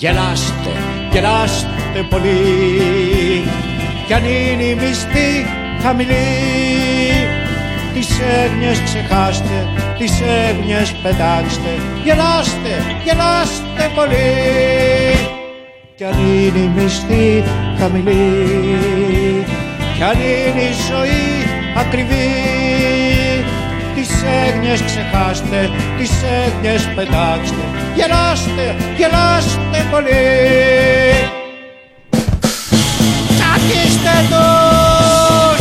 [0.00, 0.72] Γελάστε,
[1.12, 3.44] γελάστε πολύ.
[4.06, 5.46] Κι αν είναι η μισθή
[5.82, 6.14] χαμηλή
[7.94, 8.08] τις
[8.44, 9.68] έγνοιες ξεχάστε,
[9.98, 11.72] τις έγνοιες πετάξτε.
[12.04, 12.72] Γελάστε,
[13.04, 14.28] γελάστε πολύ.
[15.94, 17.44] Κι αν είναι η μισθή
[17.78, 19.44] χαμηλή
[19.96, 21.46] κι αν είναι η ζωή
[21.76, 22.28] ακριβή.
[23.94, 24.10] Τις
[24.46, 30.24] έγνοιες ξεχάστε, τις έγνοιες πετάξτε γελάστε, γελάστε πολύ.
[33.36, 35.60] Τσακίστε τους,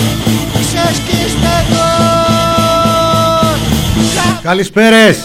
[0.54, 1.80] ξεσκίστε τους.
[4.44, 5.18] Καλησπέρες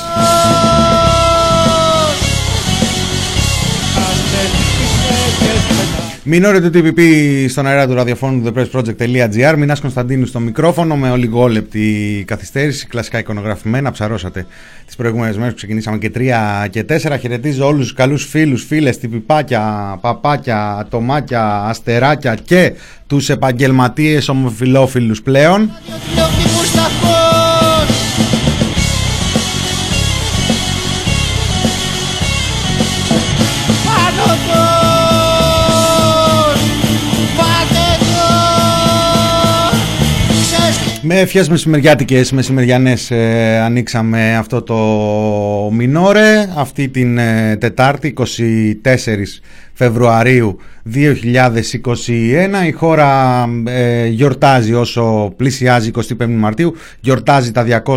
[6.26, 7.00] Μινόρε του TPP
[7.48, 12.86] στον αέρα του ραδιοφώνου του thepressproject.gr Μινάς Κωνσταντίνου στο μικρόφωνο με ολιγόλεπτη καθυστέρηση.
[12.86, 14.46] Κλασικά εικονογραφημένα, ψαρώσατε
[14.86, 17.16] τις προηγούμενες μέρες που ξεκινήσαμε και τρία και τέσσερα.
[17.16, 22.72] Χαιρετίζω όλους τους καλούς φίλους, φίλες, τυπιπάκια, παπάκια, ατομάκια, αστεράκια και
[23.06, 25.70] τους επαγγελματίες ομοφιλόφιλους πλέον
[41.06, 44.76] Με ευχές μεσημεριάτικες, μεσημεριανές ε, ανοίξαμε αυτό το
[45.72, 48.24] μινόρε αυτή την ε, Τετάρτη 24
[49.72, 50.58] Φεβρουαρίου
[50.94, 57.96] 2021 η χώρα ε, γιορτάζει όσο πλησιάζει 25 Μαρτίου γιορτάζει τα 200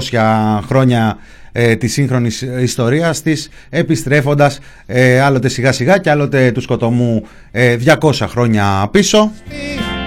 [0.67, 1.17] χρόνια
[1.51, 7.27] ε, της σύγχρονης ιστορίας της επιστρέφοντας ε, άλλοτε σιγά σιγά και άλλοτε του σκοτωμού
[7.99, 9.31] 200 χρόνια πίσω.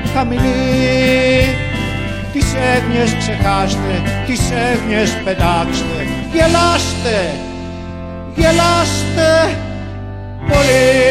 [0.02, 0.10] Τις
[2.80, 7.18] έγνοιες ξεχάστε, τις έγνοιες πετάξτε Γελάστε,
[8.36, 9.58] γελάστε
[10.48, 11.08] πολύ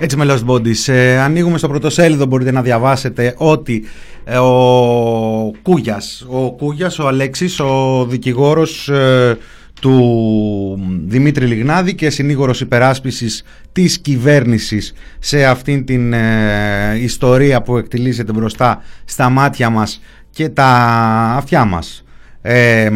[0.00, 0.92] Έτσι με Lost Bodies.
[0.92, 3.84] Ε, ανοίγουμε στο πρωτοσέλιδο, μπορείτε να διαβάσετε ότι
[4.24, 9.38] ε, ο Κούγιας, ο Κούγιας, ο Αλέξης, ο δικηγόρος ε,
[9.80, 18.32] του Δημήτρη Λιγνάδη και συνήγορος υπεράσπισης της κυβέρνησης σε αυτήν την ε, ιστορία που εκτιλήσεται
[18.32, 20.00] μπροστά στα μάτια μας
[20.30, 20.66] και τα
[21.36, 22.04] αυτιά μας.
[22.42, 22.90] Ε,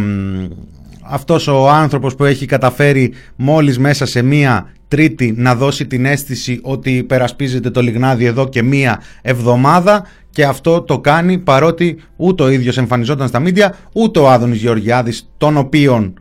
[1.03, 6.59] αυτός ο άνθρωπος που έχει καταφέρει μόλις μέσα σε μία τρίτη να δώσει την αίσθηση
[6.63, 12.49] ότι υπερασπίζεται το Λιγνάδι εδώ και μία εβδομάδα και αυτό το κάνει παρότι ούτε ο
[12.49, 16.15] ίδιος εμφανιζόταν στα μίντια ούτε ο Άδωνης Γεωργιάδης τον οποίον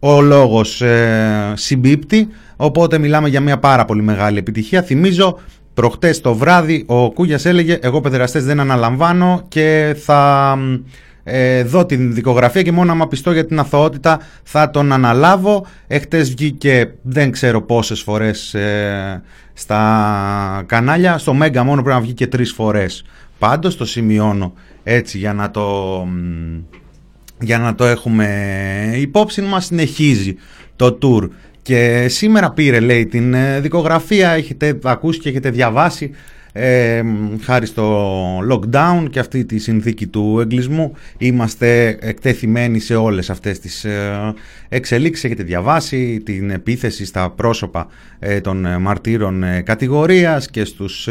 [0.00, 4.82] ο λόγος ε, συμπίπτει, οπότε μιλάμε για μια πάρα πολύ μεγάλη επιτυχία.
[4.82, 5.38] Θυμίζω,
[5.74, 10.56] προχτές το βράδυ ο Κούγιας έλεγε «Εγώ παιδεραστές δεν αναλαμβάνω και θα
[11.24, 15.66] ε, δω την δικογραφία και μόνο άμα πιστώ για την αθωότητα θα τον αναλάβω».
[15.86, 19.22] Εχθές βγήκε δεν ξέρω πόσες φορές ε,
[19.52, 23.04] στα κανάλια, στο Μέγκα μόνο πρέπει να βγει και τρεις φορές.
[23.38, 24.52] Πάντως το σημειώνω
[24.82, 26.06] έτσι για να το
[27.40, 28.28] για να το έχουμε
[28.96, 30.36] υπόψη μας συνεχίζει
[30.76, 31.28] το tour.
[31.62, 34.30] Και σήμερα πήρε λέει την ε, δικογραφία.
[34.30, 36.10] Έχετε ακούσει και έχετε διαβάσει
[36.52, 37.02] ε,
[37.42, 43.84] χάρη στο lockdown και αυτή τη συνθήκη του εγκλισμού είμαστε εκτεθειμένοι σε όλες αυτές τις
[43.84, 44.34] ε,
[44.68, 45.24] εξελίξεις.
[45.24, 47.86] Έχετε διαβάσει την επίθεση στα πρόσωπα
[48.18, 51.08] ε, των μαρτύρων ε, κατηγορίας και, στους,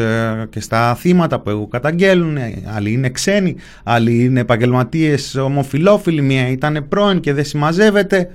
[0.50, 2.38] και στα θύματα που καταγγέλουν
[2.76, 6.22] άλλοι είναι ξένοι, άλλοι είναι επαγγελματίες ομοφιλόφιλοι.
[6.22, 8.30] Μία ήταν πρώην και δεν συμμαζεύεται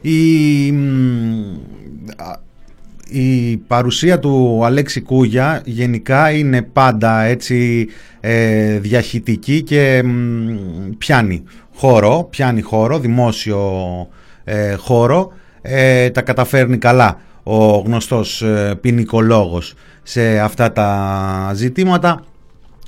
[0.00, 0.66] η,
[3.08, 7.88] η παρουσία του Αλέξη Κούγια γενικά είναι πάντα έτσι
[8.20, 10.04] ε, διαχυτική και
[10.98, 11.42] πιάνει
[11.74, 13.70] χώρο, πιάνει χώρο, δημόσιο
[14.44, 22.24] ε, χώρο, ε, τα καταφέρνει καλά ο γνωστός ε, ποινικολόγος σε αυτά τα ζητήματα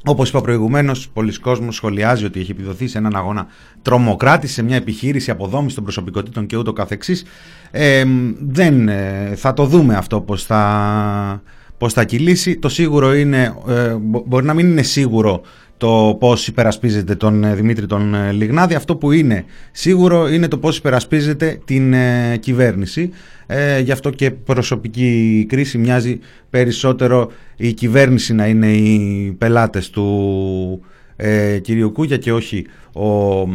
[0.04, 3.46] Όπως είπα προηγουμένως, πολλοί κόσμος σχολιάζει ότι έχει επιδοθεί σε έναν αγώνα
[3.82, 7.24] τρομοκράτης, σε μια επιχείρηση αποδόμηση των προσωπικότητων και ούτω καθεξής.
[7.70, 8.04] Ε,
[8.40, 11.42] δεν, ε, θα το δούμε αυτό πώς θα,
[11.78, 12.58] πώς θα κυλήσει.
[12.58, 13.94] Το σίγουρο είναι, ε,
[14.26, 15.42] μπορεί να μην είναι σίγουρο
[15.80, 18.74] το πώς υπερασπίζεται τον ε, Δημήτρη τον ε, Λιγνάδη.
[18.74, 23.10] Αυτό που είναι σίγουρο είναι το πώς υπερασπίζεται την ε, κυβέρνηση.
[23.46, 26.18] Ε, γι' αυτό και προσωπική κρίση μοιάζει
[26.50, 30.80] περισσότερο η κυβέρνηση να είναι οι πελάτες του
[31.16, 33.48] ε, κυρίου Κούγια και όχι ο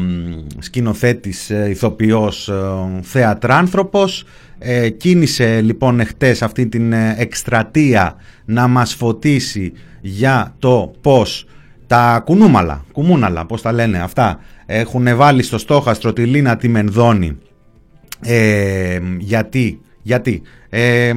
[0.57, 2.51] σκηνοθέτης, ε, ηθοποιός,
[3.01, 4.23] θεατράνθρωπος.
[4.59, 11.47] Ε, κίνησε λοιπόν εχθές αυτή την εκστρατεία να μας φωτίσει για το πώς
[11.87, 17.37] τα κουνούμαλα, κουμούναλα, πώς τα λένε αυτά, έχουν βάλει στο στόχαστρο τη Λίνα τη Μενδώνη.
[18.21, 21.13] Ε, γιατί, γιατί, ε,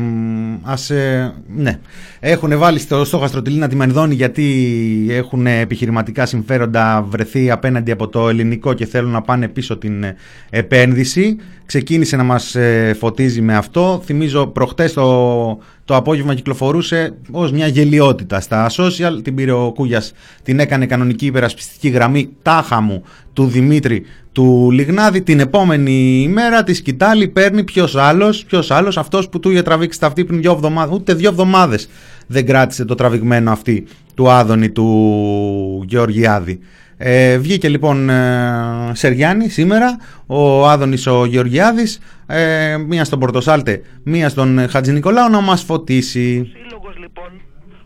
[0.62, 1.78] ας, ε, ναι.
[2.20, 8.08] Έχουν βάλει στο στόχαστρο τη Λίνα τη Μενδώνη γιατί έχουν επιχειρηματικά συμφέροντα βρεθεί απέναντι από
[8.08, 10.04] το ελληνικό και θέλουν να πάνε πίσω την
[10.50, 11.36] επένδυση.
[11.68, 14.02] Ξεκίνησε να μας ε, φωτίζει με αυτό.
[14.04, 19.20] Θυμίζω προχτές το το απόγευμα κυκλοφορούσε ως μια γελιότητα στα social.
[19.22, 20.12] Την πήρε ο Κούγιας,
[20.42, 25.22] την έκανε κανονική υπερασπιστική γραμμή τάχα μου του Δημήτρη του Λιγνάδη.
[25.22, 30.00] Την επόμενη ημέρα της σκητάλη παίρνει ποιος άλλος, ποιος άλλος, αυτός που του είχε τραβήξει
[30.00, 30.94] τα αυτή πριν δύο εβδομάδες.
[30.96, 31.88] Ούτε δύο εβδομάδες
[32.26, 36.58] δεν κράτησε το τραβηγμένο αυτή του Άδωνη του Γεωργιάδη.
[37.00, 44.28] Ε, βγήκε λοιπόν ε, Σεριάννη σήμερα, ο Άδωνης ο Γεωργιάδης, ε, μία στον Πορτοσάλτε, μία
[44.28, 46.52] στον Χατζη Νικολάου να μας φωτίσει.
[46.54, 47.30] Ο σύλλογος λοιπόν,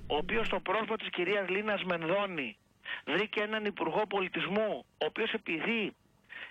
[0.06, 2.56] ο οποίος στο πρόσωπο της κυρίας Λίνας Μενδώνη
[3.06, 5.80] βρήκε έναν υπουργό πολιτισμού, ο οποίος επειδή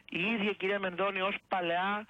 [0.09, 2.05] η ίδια κυρία Μενδώνη ως παλαιά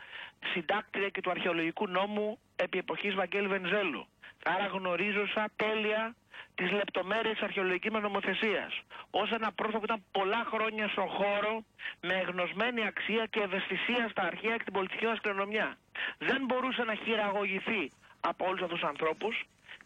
[0.53, 4.05] συντάκτρια και του αρχαιολογικού νόμου επί εποχής Βαγγέλη Βενζέλου.
[4.45, 6.15] Άρα γνωρίζωσα τέλεια
[6.61, 8.71] τις λεπτομέρειες της αρχαιολογικής μας νομοθεσίας.
[9.11, 11.53] Ω ένα πρόσωπο που ήταν πολλά χρόνια στον χώρο
[12.01, 15.77] με εγνωσμένη αξία και ευαισθησία στα αρχαία και την πολιτική μας κληρονομιά.
[16.17, 17.91] Δεν μπορούσε να χειραγωγηθεί
[18.21, 19.35] από όλους αυτούς τους ανθρώπους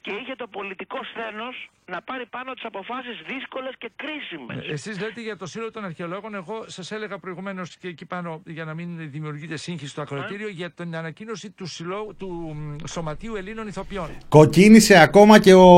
[0.05, 1.55] και είχε το πολιτικό σθένος
[1.93, 4.69] να πάρει πάνω τις αποφάσεις δύσκολες και κρίσιμες.
[4.69, 8.41] Ε, εσείς λέτε για το Σύλλογο των Αρχαιολόγων, εγώ σας έλεγα προηγουμένως και εκεί πάνω
[8.45, 12.55] για να μην δημιουργείτε σύγχυση στο ακροατήριο για την ανακοίνωση του, συλλόγου, του
[12.87, 14.09] Σωματείου Ελλήνων Ηθοποιών.
[14.29, 15.69] Κοκκίνησε ακόμα και ο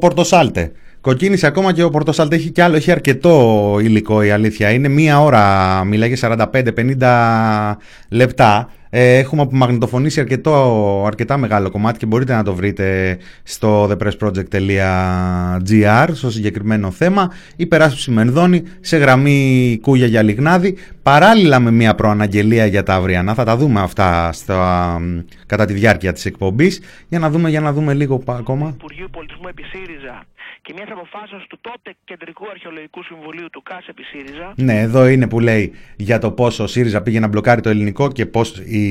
[0.00, 0.72] Πορτοσάλτε.
[1.00, 4.70] Κοκκίνησε ακόμα και ο Πορτοσάλτε έχει κι άλλο, έχει αρκετό υλικό η αλήθεια.
[4.70, 7.76] Είναι μία ώρα, μιλάει για 45-50
[8.10, 8.70] λεπτά.
[8.94, 16.30] Ε, έχουμε απομαγνητοφωνήσει αρκετό, αρκετά μεγάλο κομμάτι και μπορείτε να το βρείτε στο thepressproject.gr στο
[16.30, 17.32] συγκεκριμένο θέμα.
[17.56, 23.34] Υπεράσπιση Μενδώνη σε γραμμή Κούγια για Λιγνάδη παράλληλα με μια προαναγγελία για τα αυριανά.
[23.34, 25.00] Θα τα δούμε αυτά στα,
[25.46, 28.74] κατά τη διάρκεια της εκπομπής για να δούμε, για να δούμε λίγο ακόμα.
[28.78, 30.24] Υπουργείου Πολιτισμού επί ΣΥΡΙΖΑ
[30.62, 34.52] και μιας αποφάσεως του τότε Κεντρικού Αρχαιολογικού Συμβουλίου του ΚΑΣ επί ΣΥΡΙΖΑ.
[34.56, 38.12] Ναι, εδώ είναι που λέει για το πόσο ο ΣΥΡΙΖΑ πήγε να μπλοκάρει το ελληνικό
[38.12, 38.84] και πώς η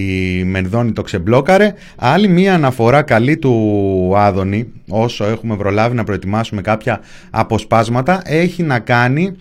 [0.45, 1.73] Μενδώνη το ξεμπλόκαρε.
[1.97, 7.01] Άλλη μια αναφορά καλή του Άδωνη, όσο έχουμε προλάβει να προετοιμάσουμε κάποια
[7.31, 9.37] αποσπάσματα, έχει να κάνει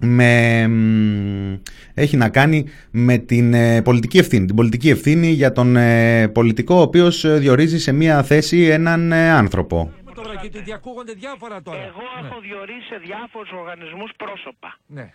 [0.00, 0.70] με,
[1.94, 4.46] έχει να κάνει με την ε, πολιτική ευθύνη.
[4.46, 9.12] Την πολιτική ευθύνη για τον ε, πολιτικό ο οποίος ε, διορίζει σε μια θέση έναν
[9.12, 11.82] άνθρωπο τώρα γιατί διακούγονται διάφορα τώρα.
[11.82, 12.26] Εγώ ναι.
[12.26, 14.70] έχω διορίσει σε διάφορους οργανισμούς πρόσωπα.
[14.86, 15.06] Ναι.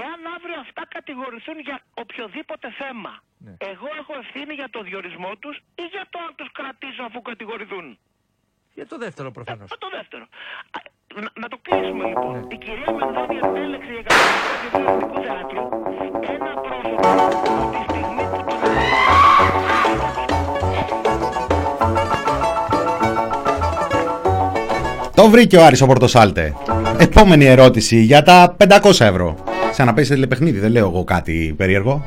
[0.00, 3.54] Εάν αύριο αυτά κατηγορηθούν για οποιοδήποτε θέμα, ναι.
[3.58, 7.98] εγώ έχω ευθύνη για το διορισμό τους ή για το αν τους κρατήσω αφού κατηγορηθούν;
[8.74, 9.68] Για το δεύτερο προφανώς.
[9.68, 10.24] Για το δεύτερο.
[11.14, 12.32] Να, να το κλείσουμε λοιπόν.
[12.32, 12.54] Ναι.
[12.54, 15.64] Η κυρία Μενδώνη επέλεξε για κατηγορία του θεάτρου
[16.34, 17.53] ένα πρόσωπο
[25.14, 26.54] Το βρήκε ο Άρης ο Πορτοσάλτε.
[26.98, 29.36] Επόμενη ερώτηση για τα 500 ευρώ.
[29.72, 32.04] Σαν να παίζει τηλεπαιχνίδι, δεν λέω εγώ κάτι περίεργο.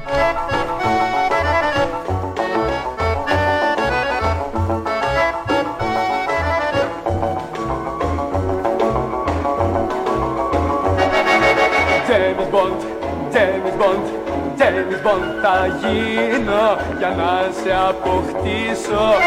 [15.41, 16.65] θα γίνω
[16.99, 19.03] για να σε αποκτήσω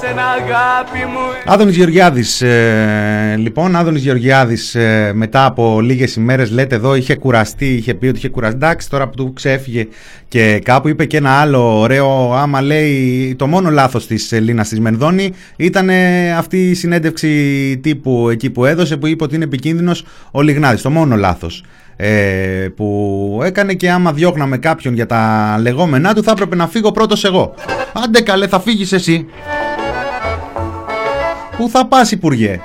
[0.00, 6.74] σένα αγάπη μου Άδωνης Γεωργιάδης ε, λοιπόν Άδωνης Γεωργιάδης ε, μετά από λίγες ημέρες λέτε
[6.74, 9.86] εδώ είχε κουραστεί είχε πει ότι είχε κουραστεί εντάξει τώρα που του ξέφυγε
[10.28, 14.80] και κάπου είπε και ένα άλλο ωραίο άμα λέει το μόνο λάθος της Ελλήνας της
[14.80, 15.90] Μενδώνη ήταν
[16.36, 20.90] αυτή η συνέντευξη τύπου εκεί που έδωσε που είπε ότι είναι επικίνδυνος ο Λιγνάδης το
[20.90, 21.64] μόνο λάθος
[22.00, 26.92] ε, που έκανε και άμα διώχναμε κάποιον για τα λεγόμενά του θα έπρεπε να φύγω
[26.92, 27.54] πρώτος εγώ.
[28.04, 29.26] Άντε καλέ θα φύγεις εσύ.
[31.58, 32.60] Πού θα πας Υπουργέ;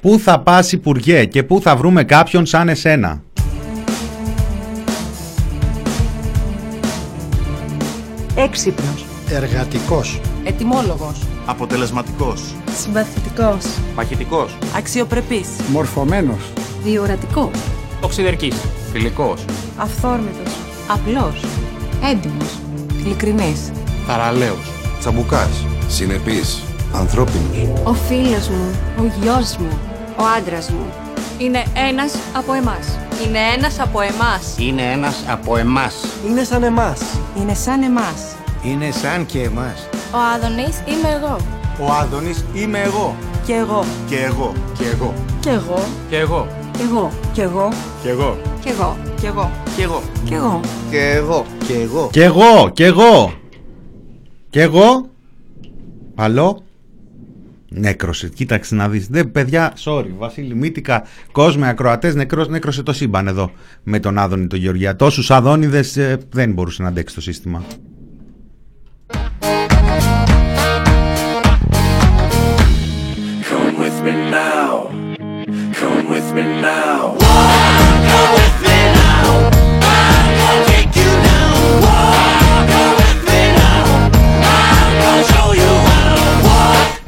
[0.00, 3.22] Πού θα πας Υπουργέ και πού θα βρούμε κάποιον σαν εσένα;
[8.34, 9.04] Έξυπνος.
[9.30, 10.20] Εργατικός.
[10.44, 11.18] Ετοιμόλογος.
[11.46, 12.54] Αποτελεσματικός.
[12.82, 13.64] Συμπαθητικός.
[13.94, 14.56] Παχητικός.
[14.76, 15.48] Αξιοπρεπής.
[15.72, 16.52] Μορφωμένος.
[16.82, 17.58] Διορατικός.
[18.00, 18.54] Οξυδερκής.
[18.92, 19.44] Φιλικός.
[19.76, 20.52] Αυθόρμητος.
[20.86, 21.44] Απλός.
[22.10, 22.58] Έντιμος.
[23.04, 23.72] Ειλικρινής.
[24.06, 24.70] Θαραλέος.
[25.00, 26.62] Τσαμπουκάς, συνεπής,
[26.94, 27.80] ανθρώπινος.
[27.84, 29.78] Ο φίλος μου, ο γιος μου,
[30.16, 30.86] ο άντρας μου.
[31.38, 32.98] Είναι ένας από εμάς.
[33.26, 34.54] Είναι ένας από εμάς.
[34.58, 35.94] Είναι ένας από εμάς.
[36.28, 37.00] Είναι σαν εμάς.
[37.36, 38.36] Είναι σαν εμάς.
[38.62, 39.88] Είναι σαν και εμάς.
[40.14, 41.36] Ο Άδωνης είμαι εγώ.
[41.80, 43.16] Ο Άδωνης είμαι εγώ.
[43.44, 43.84] Κι εγώ.
[44.08, 44.52] Και εγώ.
[44.78, 45.14] Και εγώ.
[45.40, 45.86] Κι εγώ.
[46.08, 46.48] Και εγώ.
[46.72, 47.10] Κι εγώ.
[47.32, 47.68] Κι εγώ.
[48.02, 48.36] Και εγώ.
[48.60, 48.96] Κι εγώ.
[49.20, 49.50] Κι εγώ.
[49.74, 50.00] Και εγώ.
[50.24, 50.60] Κι εγώ.
[50.90, 51.44] Και εγώ.
[51.66, 52.08] Και εγώ.
[52.12, 53.32] Κι εγώ, κι εγώ.
[54.50, 55.10] Κι εγώ.
[56.14, 56.62] Παλό.
[57.68, 58.28] Νέκρωσε.
[58.28, 59.06] Κοίταξε να δεις.
[59.06, 60.10] Δεν, παιδιά, sorry.
[60.18, 61.02] Βασίλη Μύτικα,
[61.32, 63.50] κόσμε, ακροατές, νεκρός, νέκρωσε το σύμπαν εδώ
[63.82, 64.96] με τον Άδωνη τον Γεωργία.
[64.96, 67.62] Τόσους Αδόνιδες ε, δεν μπορούσε να αντέξει το σύστημα.
[76.34, 77.21] Me now.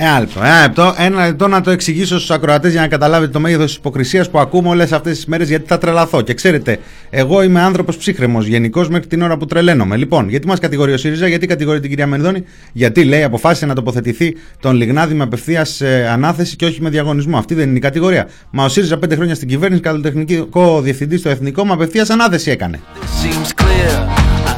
[0.07, 3.41] Ένα λεπτό, ένα λεπτό, ένα λεπτό να το εξηγήσω στους ακροατές για να καταλάβετε το
[3.41, 6.21] μέγεθος της υποκρισίας που ακούμε όλες αυτές τις μέρες γιατί θα τρελαθώ.
[6.21, 6.79] Και ξέρετε,
[7.11, 9.97] εγώ είμαι άνθρωπος ψύχρεμος γενικώς μέχρι την ώρα που τρελαίνομαι.
[9.97, 13.75] Λοιπόν, γιατί μας κατηγορεί ο ΣΥΡΙΖΑ, γιατί κατηγορεί την κυρία Μενδώνη, γιατί λέει αποφάσισε να
[13.75, 15.83] τοποθετηθεί τον Λιγνάδη με απευθείας
[16.13, 17.39] ανάθεση και όχι με διαγωνισμό.
[17.39, 18.29] Αυτή δεν είναι η κατηγορία.
[18.51, 22.81] Μα ο ΣΥΡΙΖΑ πέντε χρόνια στην κυβέρνηση, καλλιτεχνικό διευθυντή στο εθνικό, με απευθείας ανάθεση έκανε.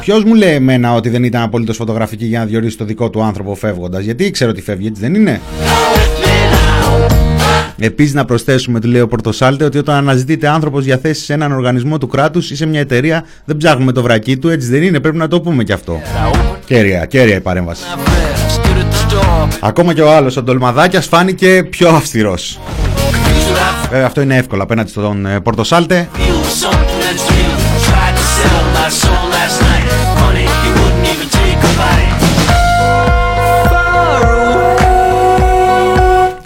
[0.07, 3.23] Ποιος μου λέει εμένα ότι δεν ήταν απολύτως φωτογραφική για να διορίσει το δικό του
[3.23, 5.41] άνθρωπο φεύγοντας, Γιατί ήξερε ότι φεύγει, έτσι δεν είναι;
[7.77, 11.51] Επίσης, να προσθέσουμε, του λέει ο Πορτοσάλτε, ότι όταν αναζητείται άνθρωπος για θέση σε έναν
[11.51, 14.99] οργανισμό του κράτους ή σε μια εταιρεία, δεν ψάχνουμε το βρακί του, έτσι δεν είναι;
[14.99, 16.01] Πρέπει να το πούμε κι αυτό.
[16.65, 17.83] Κέρια, κέρια η παρέμβαση.
[19.59, 22.59] Ακόμα και ο άλλος, ο Ντολμαδάκιας, φάνηκε πιο αυστηρός.
[23.89, 26.07] Βέβαια, αυτό είναι εύκολο απέναντι στον ε, Πορτοσάλτε.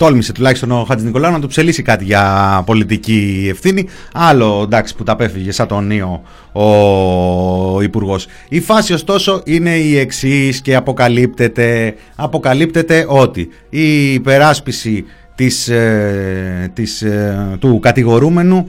[0.01, 3.88] Τόλμησε τουλάχιστον ο Χατζη Νικολάου να του ψελίσει κάτι για πολιτική ευθύνη.
[4.13, 8.27] Άλλο εντάξει που τα πέφυγε σαν τον Νίο ο Υπουργός.
[8.50, 15.05] Η φάση ωστόσο είναι η εξής και αποκαλύπτεται, αποκαλύπτεται ότι η υπεράσπιση
[15.36, 18.67] της, ε, της, ε, του κατηγορούμενου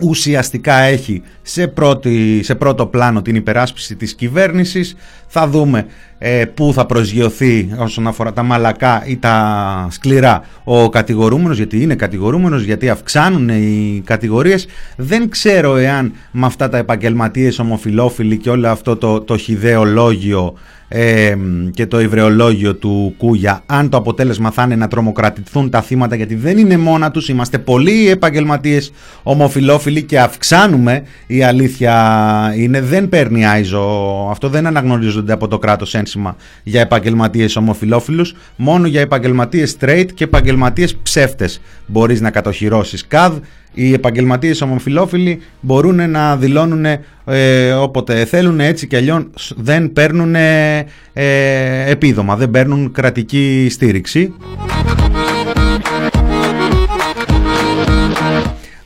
[0.00, 4.96] ουσιαστικά έχει σε, πρώτη, σε πρώτο πλάνο την υπεράσπιση της κυβέρνησης.
[5.26, 5.86] Θα δούμε
[6.18, 11.94] ε, πού θα προσγειωθεί όσον αφορά τα μαλακά ή τα σκληρά ο κατηγορούμενος, γιατί είναι
[11.94, 14.66] κατηγορούμενος, γιατί αυξάνουν οι κατηγορίες.
[14.96, 20.54] Δεν ξέρω εάν με αυτά τα επαγγελματίες ομοφιλόφιλοι και όλο αυτό το, το χιδαίο λόγιο
[20.92, 21.36] ε,
[21.70, 26.34] και το υβρεολόγιο του Κούγια αν το αποτέλεσμα θα είναι να τρομοκρατηθούν τα θύματα γιατί
[26.34, 28.92] δεν είναι μόνα τους είμαστε πολλοί επαγγελματίες
[29.22, 34.28] ομοφιλόφιλοι και αυξάνουμε η αλήθεια είναι δεν παίρνει άιζο.
[34.30, 40.24] Αυτό δεν αναγνωρίζονται από το κράτος ένσημα για επαγγελματίες ομοφιλόφιλους μόνο για επαγγελματίες straight και
[40.24, 43.06] επαγγελματίες ψεύτες μπορείς να κατοχυρώσεις.
[43.06, 43.36] ΚΑΔ
[43.74, 46.84] οι επαγγελματίες ομοφιλόφιλοι μπορούν να δηλώνουν
[47.24, 50.86] ε, όποτε θέλουν έτσι και αλλιώς δεν παίρνουν ε,
[51.86, 54.34] επίδομα, δεν παίρνουν κρατική στήριξη.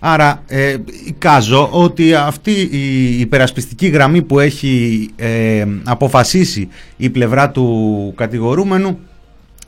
[0.06, 0.76] Άρα ε,
[1.06, 8.98] εικάζω ότι αυτή η υπερασπιστική γραμμή που έχει ε, αποφασίσει η πλευρά του κατηγορούμενου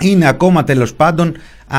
[0.01, 1.35] είναι ακόμα τέλος πάντων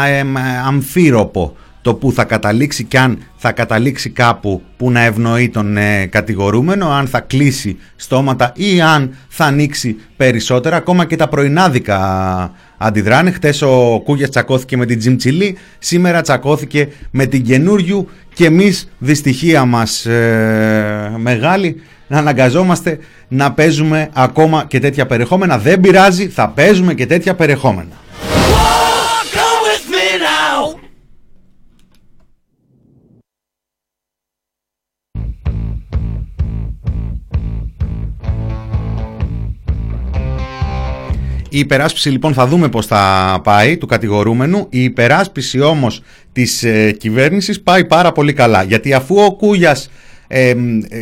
[0.08, 0.24] ε,
[0.66, 1.56] αμφίροπο
[1.88, 6.90] το που θα καταλήξει και αν θα καταλήξει κάπου που να ευνοεί τον ε, κατηγορούμενο,
[6.90, 10.76] αν θα κλείσει στόματα ή αν θα ανοίξει περισσότερα.
[10.76, 13.32] Ακόμα και τα πρωινάδικα αντιδράνε.
[13.32, 18.90] Χτες ο Κούγιας τσακώθηκε με την Τζιμ Τσιλή, σήμερα τσακώθηκε με την καινούριου και εμείς
[18.98, 25.58] δυστυχία μας ε, μεγάλη να αναγκαζόμαστε να παίζουμε ακόμα και τέτοια περιεχόμενα.
[25.58, 27.92] Δεν πειράζει, θα παίζουμε και τέτοια περιεχόμενα.
[41.50, 44.68] Η υπεράσπιση λοιπόν θα δούμε πώς θα πάει του κατηγορούμενου.
[44.70, 46.02] Η υπεράσπιση όμως
[46.32, 48.64] της ε, κυβέρνησης πάει πάρα πολύ καλά.
[48.64, 49.90] Γιατί αφού ο Κούγιας
[50.28, 50.56] ε,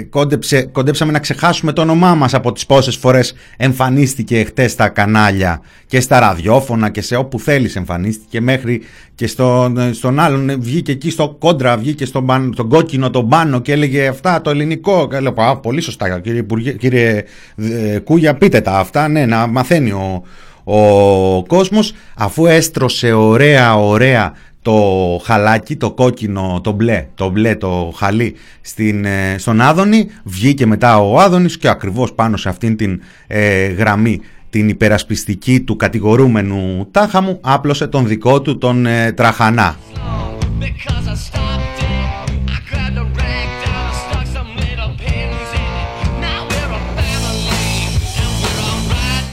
[0.10, 5.62] κόντεψε, κοντέψαμε να ξεχάσουμε το όνομά μας από τις πόσες φορές εμφανίστηκε χτες στα κανάλια
[5.88, 8.82] και στα ραδιόφωνα και σε όπου θέλεις εμφανίστηκε μέχρι
[9.16, 10.62] και στον, στον άλλον.
[10.62, 15.08] Βγήκε εκεί στο κόντρα, βγήκε στον, στον κόκκινο τον πάνω και έλεγε αυτά το ελληνικό.
[15.08, 16.46] Και λέω, Α, πολύ σωστά κύριε,
[16.78, 17.24] κύριε
[17.56, 20.24] ε, Κούγια πείτε τα αυτά ναι να μαθαίνει ο,
[20.64, 24.34] ο κόσμος αφού έστρωσε ωραία ωραία
[24.66, 30.66] το χαλάκι, το κόκκινο, το μπλε, το μπλε το χαλί στην, ε, στον Άδωνη, βγήκε
[30.66, 36.88] μετά ο Άδωνης και ακριβώς πάνω σε αυτήν την ε, γραμμή την υπερασπιστική του κατηγορούμενου
[36.92, 39.76] τάχα μου άπλωσε τον δικό του τον ε, Τραχανά.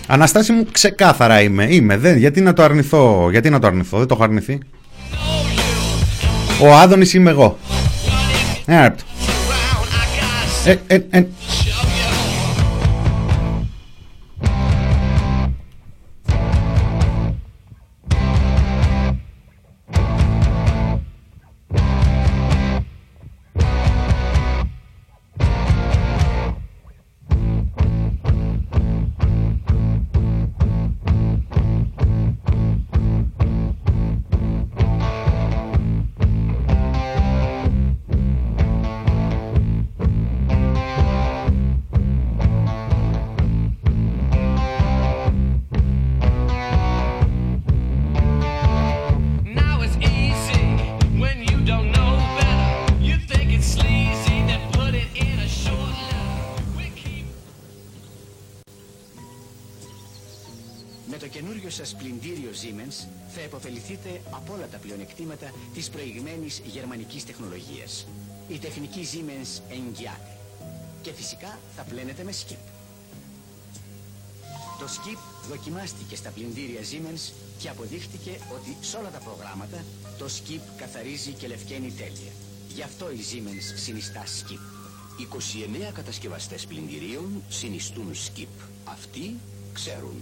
[0.07, 4.07] Αναστάση μου ξεκάθαρα είμαι, είμαι, δεν, γιατί να το αρνηθώ, γιατί να το αρνηθώ, δεν
[4.07, 4.59] το έχω αρνηθεί.
[6.63, 7.59] Ο Άδωνης είμαι εγώ.
[8.65, 8.97] Ένα
[66.59, 66.81] Ε, ε,
[75.11, 75.19] ε.
[75.49, 79.85] δοκιμάστηκε στα πλυντήρια Siemens και αποδείχτηκε ότι σε όλα τα προγράμματα
[80.19, 82.33] το Skip καθαρίζει και λευκαίνει τέλεια.
[82.69, 84.63] Γι' αυτό η Siemens συνιστά Skip.
[85.89, 88.69] 29 κατασκευαστές πλυντηρίων συνιστούν Skip.
[88.85, 89.37] Αυτοί
[89.73, 90.17] ξέρουν.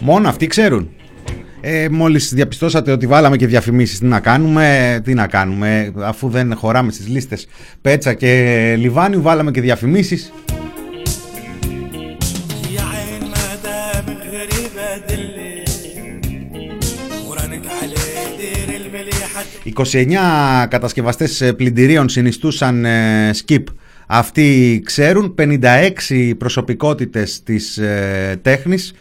[0.00, 0.90] Μόνο αυτοί ξέρουν.
[1.60, 6.54] Ε, μόλις διαπιστώσατε ότι βάλαμε και διαφημίσεις, τι να κάνουμε, τι να κάνουμε, αφού δεν
[6.54, 7.46] χωράμε στις λίστες
[7.80, 10.32] Πέτσα και Λιβάνιου, βάλαμε και διαφημίσεις.
[19.74, 23.64] 29 κατασκευαστές ε, πλυντηρίων συνιστούσαν ε, skip.
[24.06, 28.92] Αυτοί ξέρουν, 56 προσωπικότητες της ε, τέχνης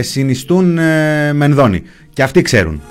[0.00, 0.78] συνιστούν
[1.32, 1.82] μενδόνι.
[2.12, 2.82] Και αυτοί ξέρουν.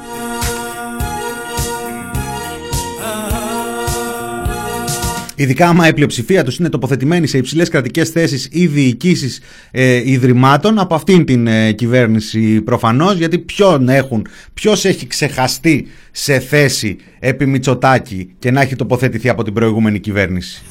[5.39, 10.79] Ειδικά άμα η πλειοψηφία τους είναι τοποθετημένη σε υψηλές κρατικές θέσεις ή διοικήσεις ε, ιδρυμάτων
[10.79, 17.45] από αυτήν την ε, κυβέρνηση προφανώς, γιατί ποιον έχουν, ποιος έχει ξεχαστεί σε θέση επί
[17.45, 20.61] Μητσοτάκη και να έχει τοποθετηθεί από την προηγούμενη κυβέρνηση.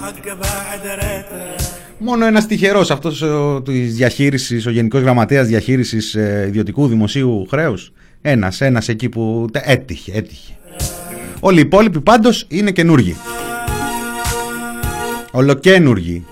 [1.98, 3.24] Μόνο ένας τυχερός αυτός
[3.64, 7.92] της διαχείρισης, ο Γενικός Γραμματέας Διαχείρισης ε, Ιδιωτικού Δημοσίου Χρέους.
[8.22, 10.52] Ένας, ένας εκεί που έτυχε, έτυχε.
[11.40, 13.16] Όλοι οι υπόλοιποι πάντως είναι καινούργοι.
[15.30, 16.24] Ολοκένουργοι.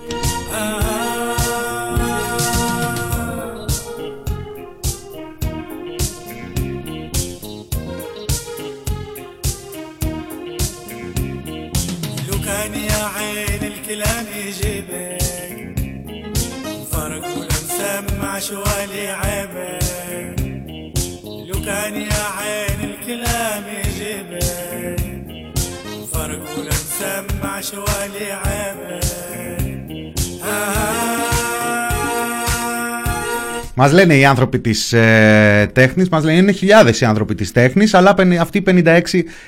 [33.79, 37.95] Μας λένε οι άνθρωποι της ε, τέχνης, μας λένε είναι χιλιάδες οι άνθρωποι της τέχνης,
[37.95, 39.01] αλλά αυτοί 56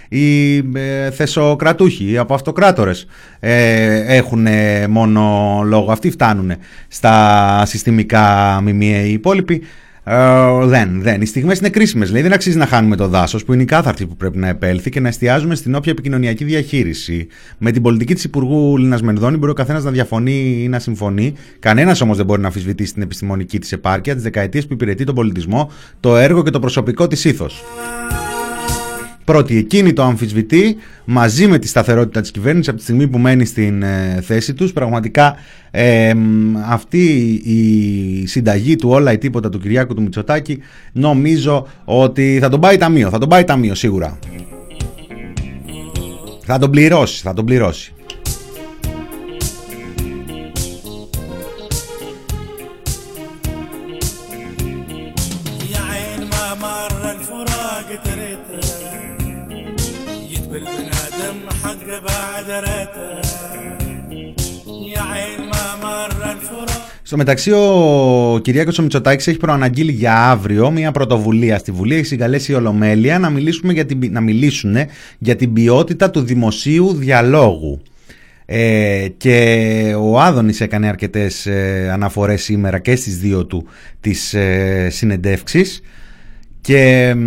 [0.09, 3.07] οι ε, θεσοκρατούχοι από αυτοκράτορες
[3.41, 4.47] ε, έχουν
[4.89, 5.93] μόνο λόγο.
[5.93, 6.53] Αυτοί φτάνουν
[6.89, 9.63] στα συστημικά μιμιέ οι υπόλοιποι.
[10.11, 11.21] Uh, δεν, δεν.
[11.21, 12.07] Οι στιγμές είναι κρίσιμες.
[12.07, 14.91] Δηλαδή, δεν αξίζει να χάνουμε το δάσος, που είναι η κάθαρτη που πρέπει να επέλθει
[14.91, 17.27] και να εστιάζουμε στην όποια επικοινωνιακή διαχείριση.
[17.59, 21.33] Με την πολιτική της Υπουργού Λίνας Μενδώνη μπορεί ο καθένας να διαφωνεί ή να συμφωνεί.
[21.59, 25.15] Κανένας όμως δεν μπορεί να αμφισβητήσει την επιστημονική της επάρκεια, τις δεκαετίες που υπηρετεί τον
[25.15, 27.63] πολιτισμό, το έργο και το προσωπικό της ήθος.
[29.29, 33.45] Πρώτη, εκείνη το αμφισβητεί μαζί με τη σταθερότητα της κυβέρνησης από τη στιγμή που μένει
[33.45, 34.73] στην ε, θέση τους.
[34.73, 35.37] Πραγματικά
[35.71, 36.13] ε,
[36.67, 37.05] αυτή
[37.45, 40.59] η συνταγή του όλα ή τίποτα του Κυριάκου του Μητσοτάκη
[40.93, 44.19] νομίζω ότι θα τον πάει ταμείο, θα τον πάει ταμείο σίγουρα.
[46.45, 47.93] Θα τον πληρώσει, θα τον πληρώσει.
[67.09, 71.95] Στο μεταξύ, ο Κυριάκος ο Μητσοτάκης έχει προαναγγείλει για αύριο μια πρωτοβουλία στη Βουλή.
[71.95, 74.77] Έχει συγκαλέσει η Ολομέλεια να, μιλήσουμε για την, να μιλήσουν
[75.19, 77.83] για την ποιότητα του δημοσίου διαλόγου.
[78.45, 83.67] Ε, και ο Άδωνης έκανε αρκετές ε, αναφορές σήμερα και στις δύο του
[84.01, 85.81] τις ε, συνεντεύξεις
[86.61, 87.21] και μ,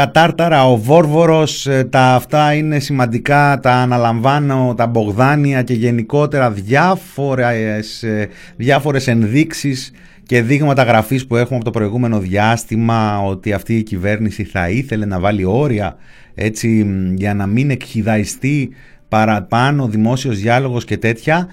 [0.00, 6.50] τα τάρταρα, ο Βόρβορος, ε, τα αυτά είναι σημαντικά, τα αναλαμβάνω, τα Μπογδάνια και γενικότερα
[6.50, 13.76] διάφορες, ε, διάφορες ενδείξεις και δείγματα γραφής που έχουμε από το προηγούμενο διάστημα ότι αυτή
[13.76, 15.96] η κυβέρνηση θα ήθελε να βάλει όρια
[16.34, 18.70] έτσι μ, για να μην εκχυδαϊστεί
[19.08, 21.48] παραπάνω δημόσιος διάλογος και τέτοια.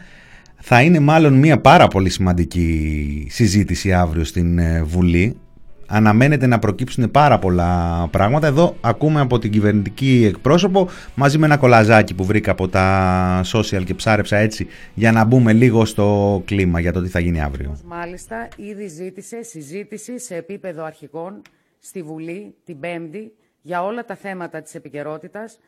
[0.62, 5.36] Θα είναι μάλλον μια πάρα πολύ σημαντική συζήτηση αύριο στην ε, Βουλή
[5.88, 8.48] αναμένεται να προκύψουν πάρα πολλά πράγματα.
[8.48, 13.84] Εδώ ακούμε από την κυβερνητική εκπρόσωπο μαζί με ένα κολαζάκι που βρήκα από τα social
[13.86, 17.78] και ψάρεψα έτσι για να μπούμε λίγο στο κλίμα για το τι θα γίνει αύριο.
[17.86, 21.42] Μάλιστα, ήδη ζήτησε συζήτηση σε επίπεδο αρχικών
[21.80, 25.60] στη Βουλή την Πέμπτη για όλα τα θέματα της επικαιρότητας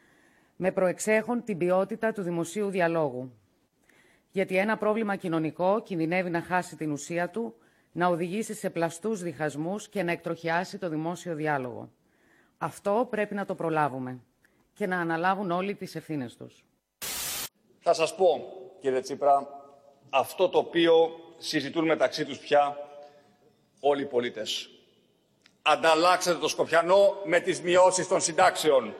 [0.55, 3.31] με προεξέχον την ποιότητα του δημοσίου διαλόγου.
[4.31, 7.53] Γιατί ένα πρόβλημα κοινωνικό κινδυνεύει να χάσει την ουσία του,
[7.91, 11.89] να οδηγήσει σε πλαστούς διχασμούς και να εκτροχιάσει το δημόσιο διάλογο.
[12.57, 14.19] Αυτό πρέπει να το προλάβουμε
[14.73, 16.63] και να αναλάβουν όλοι τις ευθύνες τους.
[17.79, 19.47] Θα σας πω, κύριε Τσίπρα,
[20.09, 22.77] αυτό το οποίο συζητούν μεταξύ τους πια
[23.79, 24.69] όλοι οι πολίτες.
[25.61, 28.95] Ανταλλάξατε το Σκοπιανό με τις μειώσεις των συντάξεων.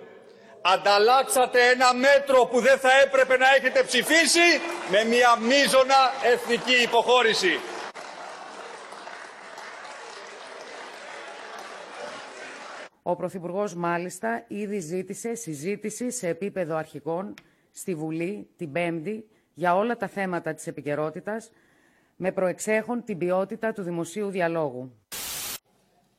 [0.62, 7.60] Ανταλλάξατε ένα μέτρο που δεν θα έπρεπε να έχετε ψηφίσει με μια μείζωνα εθνική υποχώρηση.
[13.04, 17.34] Ο Πρωθυπουργός μάλιστα ήδη ζήτησε συζήτηση σε επίπεδο αρχικών
[17.72, 21.52] στη Βουλή την Πέμπτη για όλα τα θέματα της επικαιρότητας
[22.16, 24.92] με προεξέχον την ποιότητα του δημοσίου διαλόγου.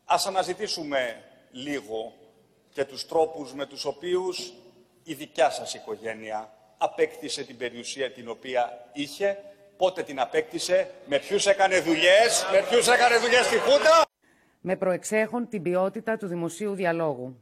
[0.04, 2.12] Ας αναζητήσουμε λίγο
[2.72, 4.52] και τους τρόπους με τους οποίους
[5.04, 9.38] η δικιά σας οικογένεια απέκτησε την περιουσία την οποία είχε,
[9.76, 14.09] πότε την απέκτησε, με ποιους έκανε δουλειές, με ποιους έκανε δουλειές στη Χούντα.
[14.62, 17.36] Με προεξέχον την ποιότητα του δημοσίου διαλόγου.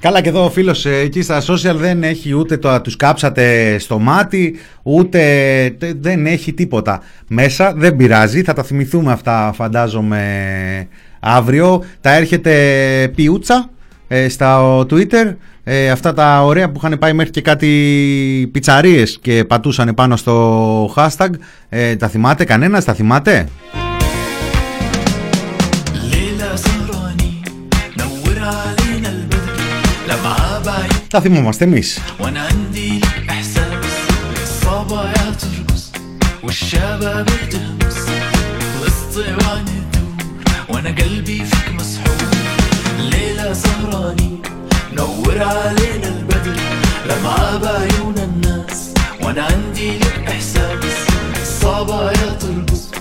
[0.00, 3.78] Καλά και εδώ ο φίλος ε, εκεί στα social δεν έχει ούτε το τους κάψατε
[3.78, 5.18] στο μάτι ούτε
[5.78, 10.88] τε- δεν έχει τίποτα μέσα δεν πειράζει θα τα θυμηθούμε αυτά φαντάζομαι
[11.20, 13.70] αύριο τα έρχεται πιούτσα
[14.08, 15.36] ε, στα Twitter
[15.67, 17.69] ε, αυτά τα ωραία που είχαν πάει μέχρι και κάτι
[18.51, 21.29] πιτσαρίες και πατούσαν πάνω στο hashtag
[21.69, 23.47] ε, τα θυμάται κανένας τα θυμάται
[26.11, 27.33] ليلة سهراني
[27.99, 29.61] نور علينا البدر
[30.07, 33.85] لمعة بعيد τα θυμόμαστε εμείς وانا عندي لك احساس
[34.43, 35.91] الصبايا ترقص
[36.43, 37.99] والشباب تهمس
[38.81, 40.15] الاسطوانة تدور
[40.69, 42.17] وانا قلبي فيك مسحور
[43.11, 44.31] ليلة سهراني
[44.97, 46.57] نور علينا البدر
[47.09, 50.83] لمعة بعيون الناس وانا عندي لك احساس
[51.41, 52.91] الصبايا ترقص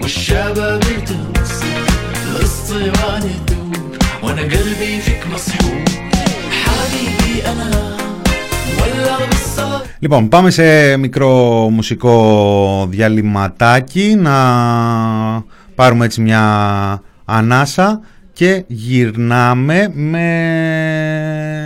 [0.00, 1.62] والشباب تهمس
[2.26, 5.84] الاسطوانة تدور وانا قلبي فيك مسحور
[6.62, 7.70] حبيبي انا
[8.78, 11.34] مولع بالصبر Λοιπόν, πάμε σε μικρό
[11.70, 14.34] μουσικό διαλυματάκι να
[15.74, 16.42] πάρουμε έτσι μια
[17.24, 18.00] ανάσα
[18.33, 20.25] Και γυρνάμε με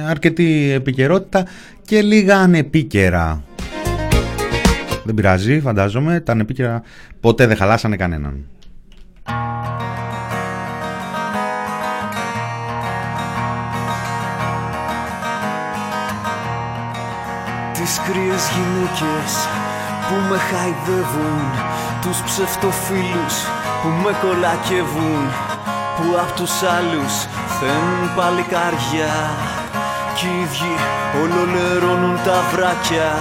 [0.08, 1.46] αρκετή επικαιρότητα
[1.86, 3.44] και λίγα ανεπίκαιρα.
[5.04, 6.82] Δεν πειράζει, φαντάζομαι, τα ανεπίκαιρα
[7.20, 8.46] ποτέ δεν χαλάσανε κανέναν.
[17.74, 19.32] Τις κρύες γυναίκες
[20.08, 21.42] που με χαϊδεύουν
[22.02, 23.36] Τους ψευτοφίλους
[23.82, 25.57] που με κολακεύουν
[25.98, 27.14] Που απ' τους άλλους
[27.58, 29.14] θέλουν παλικάρια
[30.16, 30.76] Κι οι ίδιοι
[31.22, 33.12] ολολερώνουν τα βράκια.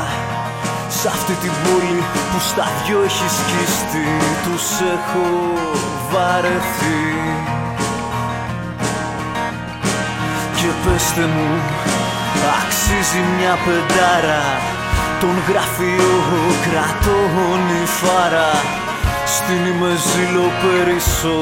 [0.98, 4.06] Σ' αυτή την πόλη που στα δυο έχει σκίστη
[4.44, 5.26] Τους έχω
[6.12, 7.04] βαρεθεί.
[10.58, 11.50] Και πέστε μου
[12.58, 14.42] Αξίζει μια πεντάρα
[15.20, 16.14] Τον γραφείο
[16.64, 18.50] κρατών η φάρα.
[19.36, 21.40] Στην ημεζήλο περισσό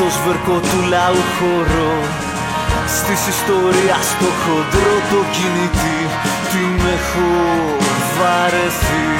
[0.00, 1.92] Στο σβερκό του λαού χώρο
[2.96, 6.00] Στις ιστορία στο χοντρό το κινητή
[6.52, 7.30] Την έχω
[8.16, 9.10] βαρεθεί.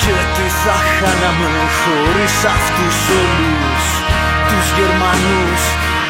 [0.00, 3.84] Και τι θα χάναμε χωρίς αυτούς όλους
[4.48, 5.62] Τους Γερμανούς,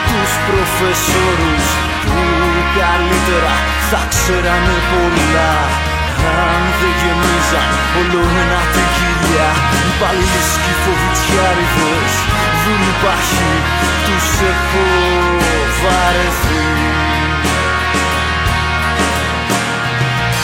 [0.08, 1.66] τους προφεσόρους
[2.04, 2.20] Που
[2.78, 3.54] καλύτερα
[3.90, 5.87] θα ξέρανε πολλά
[6.50, 9.48] αν δεν γεμίζαν όλο ένα την κοιλιά
[9.90, 12.12] Υπάλληλοι σκυφοβιτσιάριδες
[12.64, 13.50] Δεν υπάρχει,
[14.06, 14.86] τους έχω
[15.82, 16.66] βαρεθεί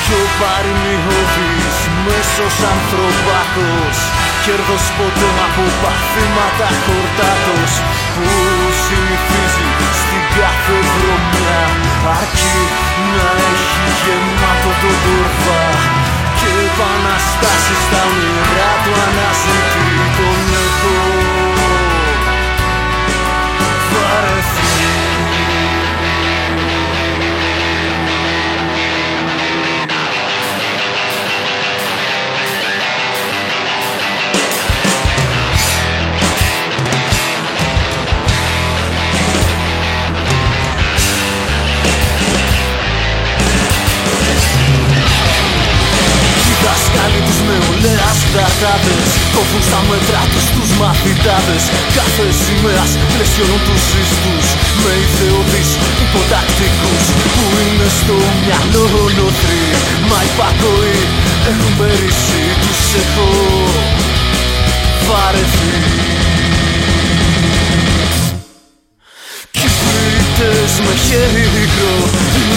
[0.00, 3.96] Πιο παρημιώδης μέσος ανθρωπάτος
[4.44, 7.72] Κέρδος ποτέ από παθήματα χορτάτος
[8.14, 8.28] Που
[8.84, 9.68] συνηθίζει
[10.00, 11.62] στην κάθε βρωμιά
[12.12, 12.58] Αρκεί
[13.16, 15.64] να έχει γεμάτο το τουρβά
[16.38, 19.86] Και επαναστάσεις στα όνειρά του αναζητεί
[20.16, 20.94] τον έχω
[23.92, 24.63] βαρεθεί
[47.04, 51.64] δάσκαλοι της νεολαίας κρατάδες Κόβουν στα μέτρα τους τους μαθητάδες.
[51.96, 54.46] Κάθε σημαίας πλαισιώνουν τους ιστούς
[54.82, 55.70] Με ιδεώδεις
[56.04, 59.66] υποτακτικούς Που είναι στο μυαλό ολοτροί
[60.08, 61.00] Μα υπακοή
[61.50, 63.28] έχουν περίσει Τους έχω
[65.08, 65.76] βαρεθεί.
[69.56, 71.96] Κυβρίτες με χέρι μικρό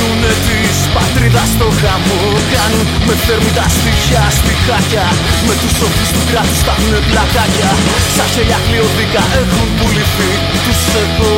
[0.07, 5.05] Δίνουνε της πατρίδας στο χαμό Κάνουν με θέρμη τα στοιχεία στη χάκια.
[5.47, 7.71] Με τους σοφούς του κράτους τα έχουνε πλακάκια.
[8.15, 10.31] Σαν χέλια κλειοδίκα έχουν πουληθεί
[10.63, 11.31] Τους έχω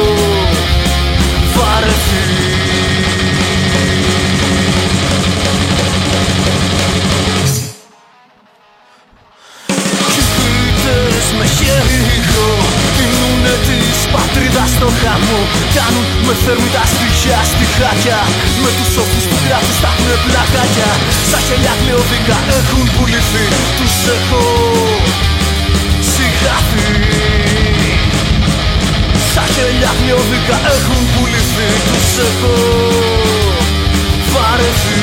[1.55, 2.23] βαρεθεί.
[10.13, 12.38] Κυβρίτες με χέρι υγρό Δίνουνε
[14.09, 15.41] της πατρίδας στο χαμό
[15.75, 18.19] Κάνουν με θέρμη τα στοιχεία στη χάκια.
[18.63, 20.91] Με τους σοφούς του κράτους τα έχουνε πλακάκια
[21.29, 23.45] Σαν χελιά κλειοδίκα έχουν πουληθεί.
[23.77, 24.43] Τους έχω
[26.11, 26.89] συγχαθεί
[29.31, 31.69] Σαν χελιά κλειοδίκα έχουν πουληθεί.
[31.87, 32.53] Τους έχω
[34.33, 34.99] βαρεθεί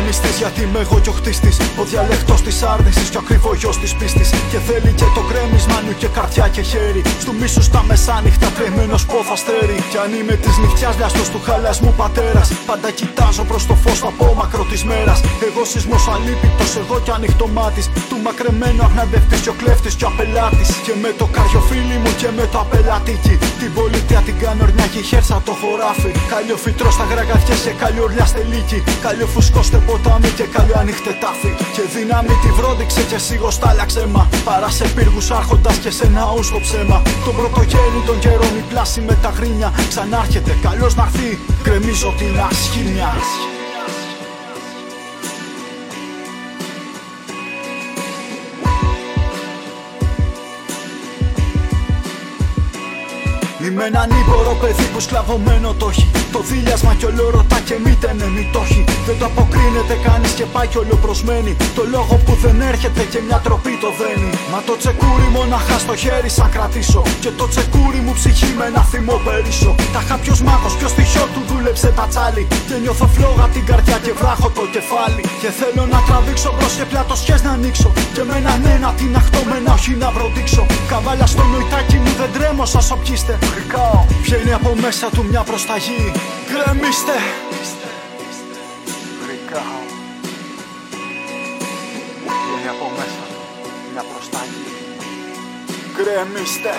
[0.00, 1.56] Εγώ είμαι ο γκρεμιστής γιατί είμαι εγώ κι ο χτίστης.
[1.80, 4.30] Ο διαλεκτός της άρνησης και ο ακριβογιός της πίστης.
[4.50, 7.02] Και θέλει και το γκρέμισμα νου και καρδιά και χέρι.
[7.22, 11.92] Στου μίσους στα μεσάνυχτα τρεμμένος πόθο αστέρι Κι αν είμαι της νυχτιάς λιαστός του χαλασμού
[12.00, 15.18] πατέρας Πάντα κοιτάζω προς το φως το απόμακρο της μέρας.
[15.46, 17.86] Εγώ σεισμός αλήπητος, εγώ κι ανοιχτό μάτις.
[18.08, 20.68] Του μακρεμένου αχναντευτής κι ο κλέφτης κι ο απελάτης.
[20.86, 23.34] Και με το καριοφίλι μου και με το απελατίκι.
[23.60, 26.10] Την πολιτεία την κάνω ορνιά και η χέρσα το χωράφι.
[26.32, 28.78] Καλλιο φυτρό στα γραγαθιές και καλλιο ορλιά στελίκι.
[29.04, 34.28] Καλλιο φουσκώστε ποτάμι και καλλιο ανοιχτέ τάφι Και δύναμη τη βρόντιξε και σίγω στάλαξε μα
[34.44, 37.02] Παρά σε πύργους άρχοντας και σε ναούς το ψέμα.
[37.24, 41.38] Τον πρωτογέννη των καιρών η πλάση με τα γρίνια Ξανάρχεται καλώς να έρθει.
[41.62, 43.10] Γκρεμίζω την ασχήμια
[53.80, 56.10] Είμαι έναν ύπορο παιδί που σκλαβωμένο το έχει.
[56.34, 58.84] Το δίλιασμα κι όλο ρωτά και μήτενε μη το έχει.
[59.06, 61.52] Δεν το αποκρίνεται κανείς και πάει κι όλο προσμένει.
[61.78, 65.94] Το λόγο που δεν έρχεται και μια τροπή το δένει Μα το τσεκούρι μοναχά στο
[66.02, 67.02] χέρι σαν κρατήσω.
[67.22, 69.72] Και το τσεκούρι μου ψυχή με ένα θυμό περίσω.
[69.94, 72.42] Τα είχα ποιος μάγος, ποιος τυχιό του δούλεψε τα τσάλι.
[72.68, 75.22] Και νιώθω φλόγα την καρδιά και βράχω το κεφάλι.
[75.42, 77.88] Και θέλω να τραβήξω μπρος και πλάτο σχές να ανοίξω.
[78.14, 80.62] Και με έναν ένα την αχτώμενα όχι να βροντίξω.
[80.90, 86.12] Καβάλα στο νοητάκι μου δεν τρέμω σας οπιστε Φρικάω Βγαίνει από μέσα του μια προσταγή.
[86.46, 87.16] Γκρεμίστε.
[89.22, 89.80] Φρικάω
[92.26, 94.70] Βγαίνει από μέσα του μια προσταγή.
[95.94, 96.74] Γκρεμίστε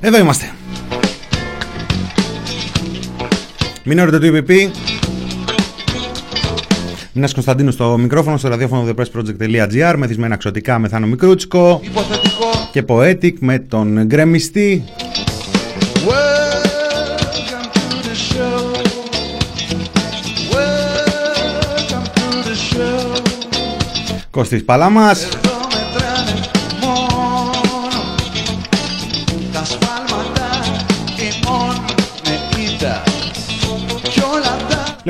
[0.00, 0.52] Εδώ είμαστε.
[3.84, 4.70] Μην του EPP.
[7.12, 11.80] Μινάς Κωνσταντίνου στο μικρόφωνο στο ραδιόφωνο thepressproject.gr μεθυσμένα ξωτικά με Θάνο Μικρούτσικο
[12.72, 14.84] και Poetic με τον γκρεμιστή.
[24.30, 25.39] Κώστης Παλάμας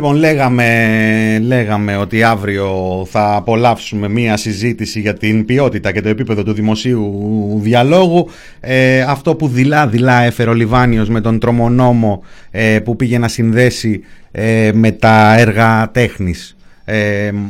[0.00, 2.70] Λοιπόν, λέγαμε, λέγαμε ότι αύριο
[3.10, 8.28] θα απολαύσουμε μία συζήτηση για την ποιότητα και το επίπεδο του δημοσίου διαλόγου.
[8.60, 14.00] Ε, αυτό που δειλά-δειλά έφερε ο Λιβάνιος με τον τρομονόμο ε, που πήγε να συνδέσει
[14.30, 16.56] ε, με τα έργα τέχνης.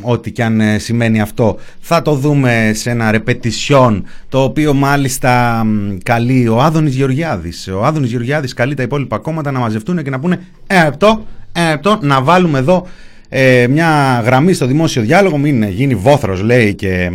[0.00, 5.62] ό,τι και αν σημαίνει αυτό θα το δούμε σε ένα ρεπετησιόν το οποίο μάλιστα
[6.02, 10.20] καλεί ο Άδωνης Γεωργιάδης ο Άδωνης Γεωργιάδης καλεί τα υπόλοιπα κόμματα να μαζευτούν και να
[10.20, 12.86] πούνε ε, αυτό ε, το, να βάλουμε εδώ
[13.28, 17.10] ε, μια γραμμή στο δημόσιο διάλογο, μην γίνει βόθρος λέει και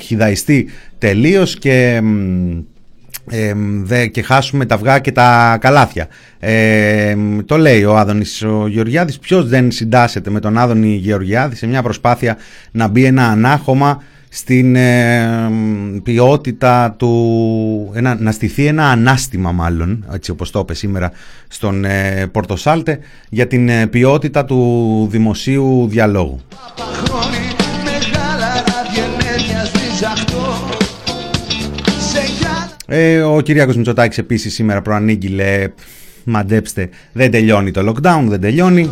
[0.00, 2.02] χιδαϊστεί τελείως και,
[3.30, 6.08] ε, δε, και χάσουμε τα αυγά και τα καλάθια.
[6.38, 11.66] Ε, το λέει ο Άδωνης ο Γεωργιάδης, ποιος δεν συντάσσεται με τον Άδωνη Γεωργιάδη σε
[11.66, 12.36] μια προσπάθεια
[12.70, 15.28] να μπει ένα ανάχωμα στην ε,
[16.02, 21.12] ποιότητα του, ένα, να στηθεί ένα ανάστημα μάλλον, έτσι όπως το είπε σήμερα
[21.48, 26.40] στον ε, Πορτοσάλτε, για την ε, ποιότητα του δημοσίου διαλόγου.
[32.86, 35.68] Ε, ο Κυριάκος Μητσοτάκης επίσης σήμερα προανήγγειλε,
[36.24, 38.90] μαντέψτε, δεν τελειώνει το lockdown, δεν τελειώνει.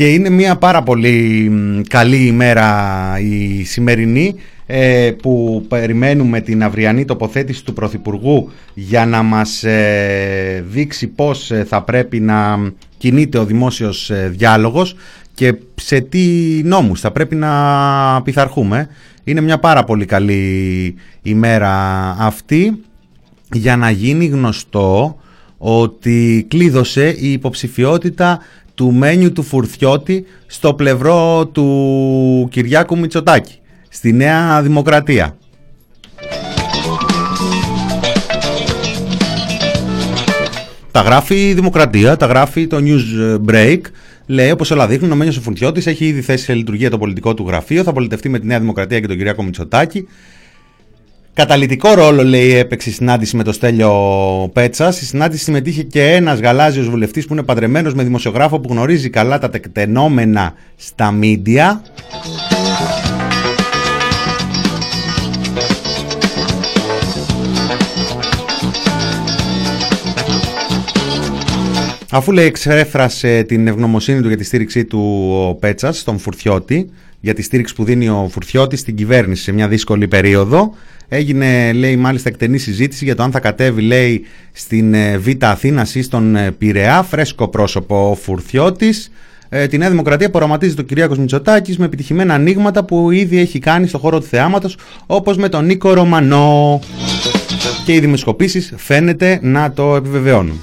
[0.00, 1.50] Και είναι μια πάρα πολύ
[1.88, 4.34] καλή ημέρα η σημερινή
[4.66, 11.64] ε, που περιμένουμε την αυριανή τοποθέτηση του Πρωθυπουργού για να μας ε, δείξει πώς ε,
[11.68, 12.58] θα πρέπει να
[12.98, 14.96] κινείται ο δημόσιος διάλογος
[15.34, 16.20] και σε τι
[16.64, 17.52] νόμους θα πρέπει να
[18.22, 18.88] πειθαρχούμε.
[19.24, 21.70] Είναι μια πάρα πολύ καλή ημέρα
[22.18, 22.82] αυτή
[23.52, 25.20] για να γίνει γνωστό
[25.62, 28.38] ότι κλείδωσε η υποψηφιότητα
[28.80, 33.54] του μένιου του Φουρθιώτη στο πλευρό του Κυριάκου Μητσοτάκη,
[33.88, 35.36] στη Νέα Δημοκρατία.
[40.90, 43.80] Τα γράφει η Δημοκρατία, τα γράφει το News Break.
[44.26, 47.44] Λέει, όπως όλα δείχνουν, ο Μένιος Φουρτιώτης έχει ήδη θέσει σε λειτουργία το πολιτικό του
[47.46, 47.82] γραφείο.
[47.82, 50.08] Θα πολιτευτεί με τη Νέα Δημοκρατία και τον Κυριάκο Μητσοτάκη.
[51.40, 53.92] Καταλητικό ρόλο, λέει, έπαιξε η συνάντηση με το Στέλιο
[54.52, 54.94] Πέτσας.
[54.94, 59.38] Στη συνάντηση συμμετείχε και ένας γαλάζιος βουλευτής που είναι παντρεμένος με δημοσιογράφο που γνωρίζει καλά
[59.38, 61.82] τα τεκτενόμενα στα μίντια.
[72.10, 77.34] Αφού λέει εξέφρασε την ευγνωμοσύνη του για τη στήριξή του ο Πέτσας στον Φουρτιώτη, για
[77.34, 80.74] τη στήριξη που δίνει ο Φουρτιώτης στην κυβέρνηση σε μια δύσκολη περίοδο,
[81.12, 85.86] Έγινε, λέει, μάλιστα εκτενή συζήτηση για το αν θα κατέβει, λέει, στην ε, Β' Αθήνα
[85.94, 87.02] ή στον ε, Πειραιά.
[87.02, 89.10] Φρέσκο πρόσωπο ο Φουρθιώτης.
[89.48, 93.86] Ε, τη Νέα Δημοκρατία προγραμματίζει το Κυριάκος Μητσοτάκης με επιτυχημένα ανοίγματα που ήδη έχει κάνει
[93.86, 96.80] στο χώρο του θεάματος, όπως με τον Νίκο Ρωμανό.
[97.84, 100.60] Και οι δημοσκοπήσεις φαίνεται να το επιβεβαιώνουν.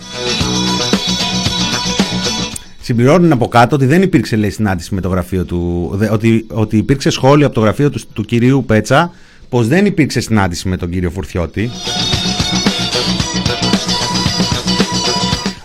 [2.81, 7.09] Συμπληρώνουν από κάτω ότι δεν υπήρξε λέει, συνάντηση με το γραφείο του, ότι, ότι υπήρξε
[7.09, 9.11] σχόλιο από το γραφείο του, του κυρίου Πέτσα
[9.49, 11.69] πως δεν υπήρξε συνάντηση με τον κύριο Φουρτιώτη.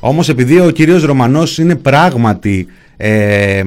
[0.01, 2.67] Όμως επειδή ο κύριος Ρωμανός είναι πράγματι
[2.97, 3.63] ε,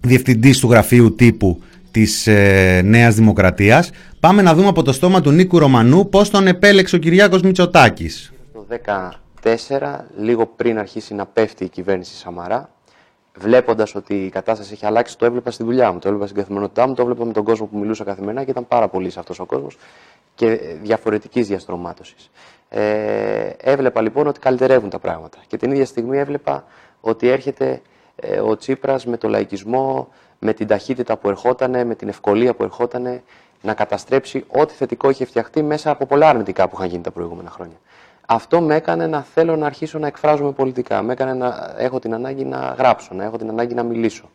[0.00, 5.30] διευθυντής του γραφείου τύπου της ε, Νέας Δημοκρατίας, πάμε να δούμε από το στόμα του
[5.30, 8.32] Νίκου Ρωμανού πώς τον επέλεξε ο Κυριάκος Μητσοτάκης.
[8.52, 8.66] Το
[9.42, 9.50] 2014,
[10.18, 12.70] λίγο πριν αρχίσει να πέφτει η κυβέρνηση Σαμαρά,
[13.34, 16.86] βλέποντας ότι η κατάσταση έχει αλλάξει, το έβλεπα στη δουλειά μου, το έβλεπα στην καθημερινότητά
[16.86, 19.38] μου, το έβλεπα με τον κόσμο που μιλούσα καθημερινά και ήταν πάρα πολύ σε αυτός
[19.38, 19.78] ο κόσμος
[20.34, 22.30] και διαφορετικής διαστρωμάτωσης.
[22.68, 25.38] Ε, έβλεπα λοιπόν ότι καλυτερεύουν τα πράγματα.
[25.46, 26.64] Και την ίδια στιγμή έβλεπα
[27.00, 27.82] ότι έρχεται
[28.16, 30.08] ε, ο Τσίπρας με το λαϊκισμό,
[30.38, 33.22] με την ταχύτητα που ερχόταν, με την ευκολία που ερχόταν
[33.62, 37.50] να καταστρέψει ό,τι θετικό είχε φτιαχτεί μέσα από πολλά αρνητικά που είχαν γίνει τα προηγούμενα
[37.50, 37.76] χρόνια
[38.26, 41.02] αυτό με έκανε να θέλω να αρχίσω να εκφράζομαι πολιτικά.
[41.02, 44.30] Με έκανε να έχω την ανάγκη να γράψω, να έχω την ανάγκη να μιλήσω.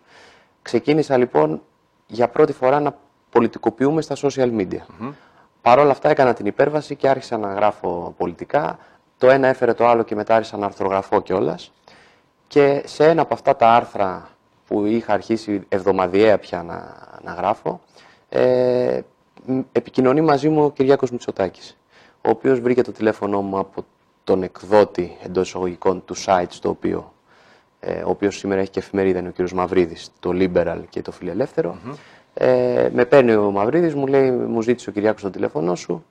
[0.61, 1.61] Ξεκίνησα λοιπόν
[2.07, 2.97] για πρώτη φορά να
[3.29, 4.81] πολιτικοποιούμε στα social media.
[5.61, 8.79] Παρ' όλα αυτά έκανα την υπέρβαση και άρχισα να γράφω πολιτικά.
[9.17, 11.71] Το ένα έφερε το άλλο και μετά άρχισα να αρθρογραφώ κιόλας.
[12.47, 14.29] Και σε ένα από αυτά τα άρθρα
[14.67, 17.81] που είχα αρχίσει εβδομαδιαία πια να, να γράφω,
[18.29, 18.99] ε,
[19.71, 21.77] επικοινωνεί μαζί μου ο Κυριάκος Μητσοτάκης,
[22.27, 23.85] ο οποίος βρήκε το τηλέφωνο μου από
[24.23, 27.13] τον εκδότη εντός εισαγωγικών του site στο οποίο
[27.79, 31.11] ε, ο οποίος σήμερα έχει και εφημερίδα, είναι ο κύριος Μαυρίδης, το Liberal και το
[31.11, 31.77] Φιλελεύθερο.
[32.33, 36.05] Ε, με παίρνει ο Μαυρίδης, μου λέει, μου ζήτησε ο Κυριάκος το τηλέφωνό σου.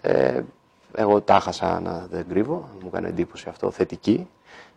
[0.00, 0.40] Ε,
[0.94, 4.28] εγώ τα χάσα να δεν κρύβω, μου έκανε εντύπωση αυτό, θετική.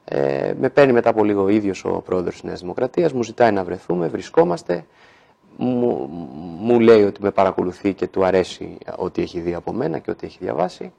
[0.06, 3.52] Ε, με παίρνει μετά από λίγο ο ίδιος ο πρόεδρος της Νέας Δημοκρατίας, μου ζητάει
[3.52, 4.86] να βρεθούμε, βρισκόμαστε.
[5.62, 6.10] Μου,
[6.60, 10.26] μου λέει ότι με παρακολουθεί και του αρέσει ό,τι έχει δει από μένα και ό,τι
[10.26, 10.92] έχει διαβάσει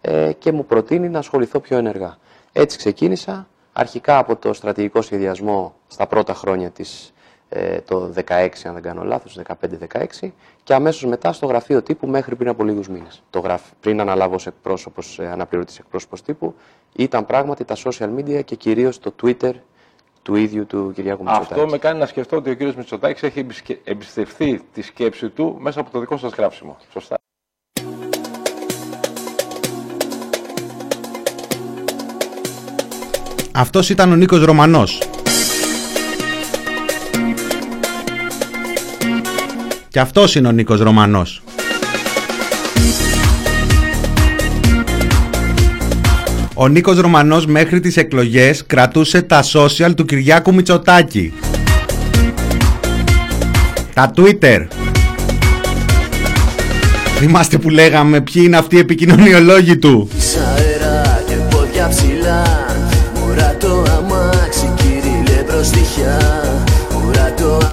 [0.00, 2.18] ε, και μου προτείνει να ασχοληθώ πιο ενεργά.
[2.52, 7.14] Έτσι ξεκίνησα, αρχικά από το στρατηγικό σχεδιασμό στα πρώτα χρόνια της
[7.48, 9.38] ε, το 16, αν δεν κάνω λάθος,
[10.22, 10.30] 15-16
[10.62, 13.22] και αμέσως μετά στο γραφείο τύπου μέχρι πριν από λίγους μήνες.
[13.30, 13.62] Το γραφ...
[13.80, 16.54] Πριν αναλάβω ως εκπρόσωπος, ε, αναπληρωτής εκπρόσωπος τύπου,
[16.96, 19.52] ήταν πράγματι τα social media και κυρίως το Twitter
[20.26, 21.52] του ίδιου του Κυριάκου Μητσοτάκη.
[21.52, 23.46] Αυτό με κάνει να σκεφτώ ότι ο κύριος Μητσοτάκης έχει
[23.84, 26.76] εμπιστευτεί τη σκέψη του μέσα από το δικό σας γράψιμο.
[26.92, 27.16] Σωστά.
[33.52, 35.02] Αυτός ήταν ο Νίκος Ρωμανός.
[39.88, 41.42] Και αυτός είναι ο Νίκος Ρωμανός.
[46.58, 51.32] Ο Νίκος Ρωμανός μέχρι τις εκλογές κρατούσε τα social του Κυριάκου Μητσοτάκη.
[53.94, 54.66] Τα Twitter.
[57.18, 60.08] Θυμάστε που λέγαμε ποιοι είναι αυτοί οι επικοινωνιολόγοι του.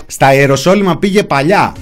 [0.07, 1.73] Στα Ιεροσόλυμα πήγε παλιά.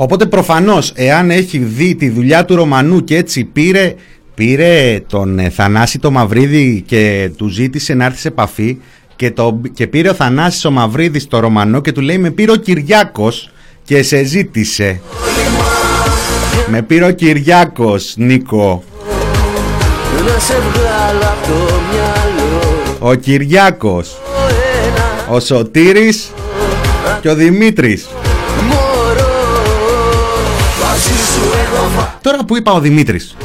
[0.00, 3.94] Οπότε προφανώς εάν έχει δει τη δουλειά του Ρωμανού και έτσι πήρε,
[4.34, 8.78] πήρε τον ε, Θανάση το Μαυρίδη και του ζήτησε να έρθει σε επαφή
[9.16, 12.52] και, το, και πήρε ο Θανάσης ο Μαυρίδης το Ρωμανό και του λέει με πήρε
[12.52, 13.50] ο Κυριάκος
[13.84, 15.00] και σε ζήτησε.
[16.70, 18.84] Με πήρε ο Κυριάκος Νίκο.
[22.98, 24.18] Ο Κυριάκος
[25.30, 26.32] Ο Σωτήρης
[27.20, 28.06] Και ο Δημήτρης
[32.20, 33.36] Τώρα που είπα ο Δημήτρης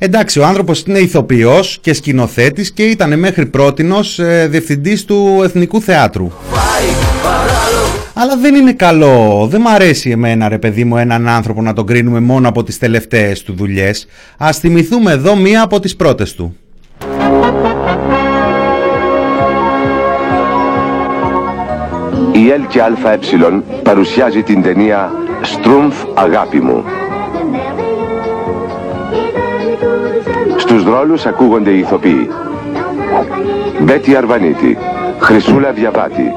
[0.00, 5.80] Εντάξει, ο άνθρωπος είναι ηθοποιός και σκηνοθέτης και ήταν μέχρι πρότινος ε, διευθυντής του Εθνικού
[5.80, 6.30] Θεάτρου.
[8.14, 11.86] Αλλά δεν είναι καλό, δεν μ' αρέσει εμένα ρε παιδί μου έναν άνθρωπο να τον
[11.86, 14.06] κρίνουμε μόνο από τις τελευταίες του δουλειές.
[14.36, 16.56] Ας θυμηθούμε εδώ μία από τις πρώτες του.
[22.32, 23.18] Η ΕΛ και ΑΕ
[23.82, 25.10] παρουσιάζει την ταινία
[25.42, 26.84] «Στρούμφ αγάπη μου».
[30.56, 32.30] Στους ρόλους ακούγονται οι ηθοποιοί.
[33.80, 34.78] Μπέτη Αρβανίτη,
[35.20, 36.32] Χρυσούλα Διαβάτη,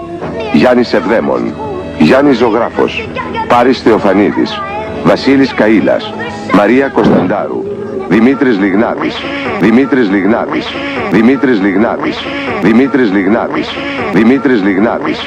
[0.54, 1.54] Γιάννης Ευδέμον,
[2.00, 3.10] Γιάννης Ζωγράφος,
[3.48, 4.62] Πάρης Θεοφανίδης,
[5.04, 6.14] Βασίλης Καΐλας,
[6.54, 7.64] Μαρία Κωνσταντάρου,
[8.10, 9.16] Δημήτρης Λιγνάδης,
[9.60, 10.68] Δημήτρης Λιγνάδης,
[11.12, 12.18] Δημήτρης Λιγνάδης,
[12.62, 13.70] Δημήτρης Λιγνάδης,
[14.14, 15.20] Δημήτρης Λιγνάδης.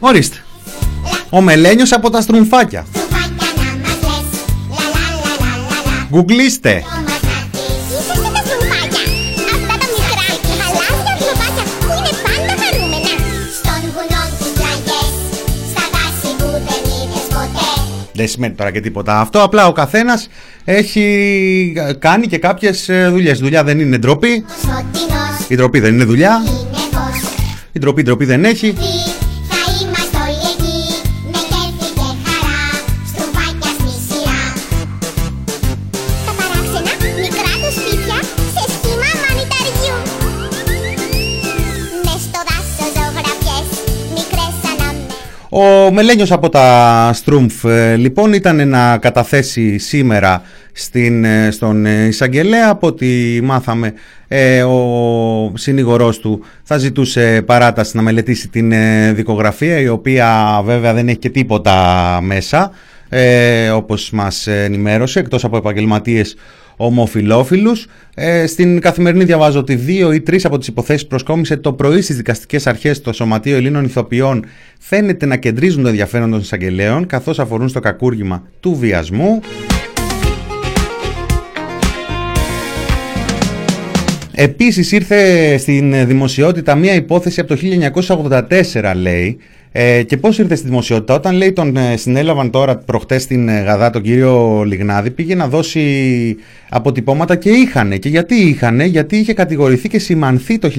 [0.00, 0.36] Ορίστε.
[1.30, 2.86] Ο Μελένιος από τα στρουμφάκια.
[6.10, 6.82] Γκουγκλίστε.
[18.12, 19.42] Δεν σημαίνει τώρα και τίποτα αυτό.
[19.42, 20.28] Απλά ο καθένας
[20.64, 23.38] έχει κάνει και κάποιες δουλειές.
[23.38, 24.44] Δουλειά δεν είναι ντροπή.
[25.48, 26.42] Η ντροπή δεν είναι δουλειά.
[27.72, 28.74] Η ντροπή ντροπή δεν έχει.
[45.62, 50.42] Ο Μελένιος από τα Στρούμφ ε, λοιπόν ήταν να καταθέσει σήμερα
[50.72, 52.70] στην, ε, στον εισαγγελέα.
[52.70, 53.92] Από ό,τι μάθαμε
[54.28, 58.72] ε, ο συνήγορός του θα ζητούσε παράταση να μελετήσει την
[59.14, 62.70] δικογραφία η οποία βέβαια δεν έχει και τίποτα μέσα
[63.08, 66.36] ε, όπως μας ενημέρωσε εκτός από επαγγελματίες
[66.82, 67.86] ομοφιλόφιλους.
[68.14, 72.16] Ε, στην καθημερινή διαβάζω ότι δύο ή τρεις από τις υποθέσεις προσκόμισε το πρωί στις
[72.16, 74.44] δικαστικές αρχές το Σωματείο Ελλήνων Ηθοποιών
[74.78, 79.40] φαίνεται να κεντρίζουν το ενδιαφέρον των εισαγγελέων καθώς αφορούν στο κακούργημα του βιασμού.
[84.32, 87.60] Επίσης ήρθε στην δημοσιότητα μία υπόθεση από το
[88.72, 89.38] 1984 λέει
[89.72, 93.60] ε, και πώς ήρθε στη δημοσιότητα; Όταν λέει τον ε, συνέλαβαν τώρα προχτές στην ε,
[93.60, 96.36] Γαδά τον κύριο Λιγνάδη πήγε να δώσει
[96.68, 100.70] αποτυπώματα και είχανε και γιατί είχανε; Γιατί είχε κατηγορηθεί και σημανθεί το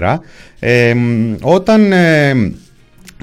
[0.00, 0.16] 1984
[0.58, 0.94] ε,
[1.40, 1.92] όταν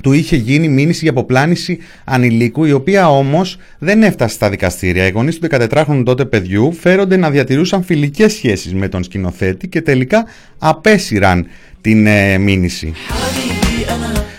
[0.01, 5.07] του είχε γίνει μήνυση για αποπλάνηση ανηλίκου, η οποία όμως δεν έφτασε στα δικαστήρια.
[5.07, 9.81] Οι γονείς του 14χρονου τότε παιδιού φέρονται να διατηρούσαν φιλικές σχέσεις με τον σκηνοθέτη και
[9.81, 10.25] τελικά
[10.57, 11.47] απέσυραν
[11.81, 12.93] την ε, μήνυση.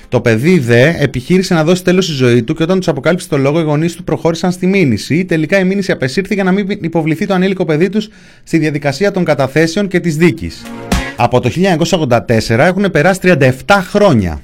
[0.09, 3.39] Το παιδί δε επιχείρησε να δώσει τέλος στη ζωή του και όταν τους αποκάλυψε το
[3.39, 5.25] λόγο, οι γονείς του προχώρησαν στη μήνυση.
[5.25, 8.09] Τελικά η μήνυση απεσύρθηκε να μην υποβληθεί το ανήλικο παιδί τους
[8.43, 10.63] στη διαδικασία των καταθέσεων και της δίκης.
[11.17, 11.51] Από το
[11.89, 14.41] 1984 έχουν περάσει 37 χρόνια.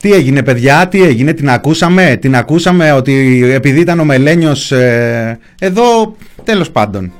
[0.00, 5.38] Τι έγινε παιδιά, τι έγινε, την ακούσαμε, την ακούσαμε ότι επειδή ήταν ο Μελένιος ε,
[5.60, 7.12] εδώ, τέλος πάντων.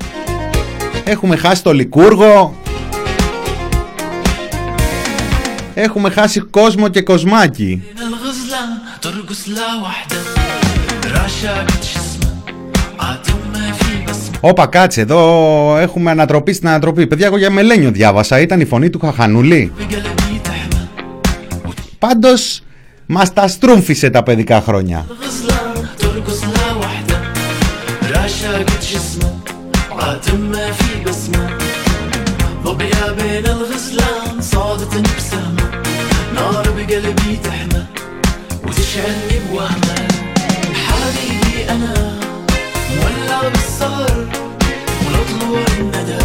[1.04, 2.54] Έχουμε χάσει το Λικούργο,
[5.78, 7.82] έχουμε χάσει κόσμο και κοσμάκι.
[14.40, 18.90] Όπα κάτσε εδώ έχουμε ανατροπή στην ανατροπή Παιδιά εγώ για Μελένιο διάβασα Ήταν η φωνή
[18.90, 19.72] του Χαχανουλή
[21.98, 22.62] Πάντως
[23.06, 25.06] μας τα στρούμφισε τα παιδικά χρόνια.
[36.96, 37.84] قلبي تحمى
[38.64, 40.08] وتشعلني بوهمة.
[40.74, 42.18] حبيبي أنا
[42.96, 44.26] مولع بالسهر
[45.02, 46.24] ونطلع الندى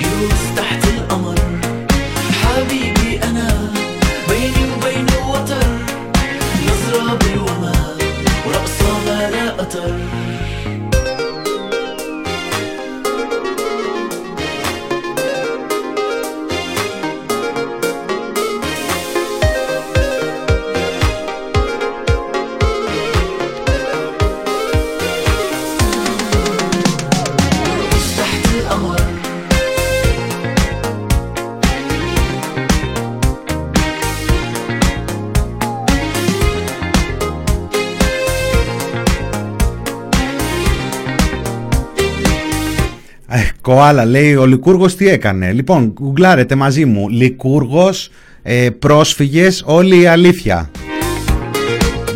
[0.00, 1.38] يروس تحت القمر.
[2.42, 3.72] حبيبي أنا
[4.28, 5.68] بيني وبينه وتر
[6.66, 7.96] نظرة بالوما
[8.46, 9.98] ورقصة ما لا قطر
[43.70, 47.08] Κοάλα λέει ο Λικούργος τι έκανε; Λοιπόν, γκουγκλάρετε μαζί μου.
[47.08, 48.10] Λικούργος,
[48.42, 50.70] ε, πρόσφυγες, όλη η αλήθεια.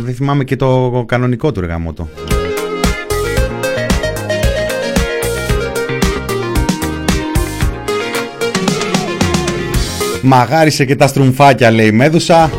[0.05, 2.09] Δεν θυμάμαι και το κανονικό του εργαμότο.
[10.23, 12.51] Μαγάρισε και τα στρουμφάκια λέει Μέδουσα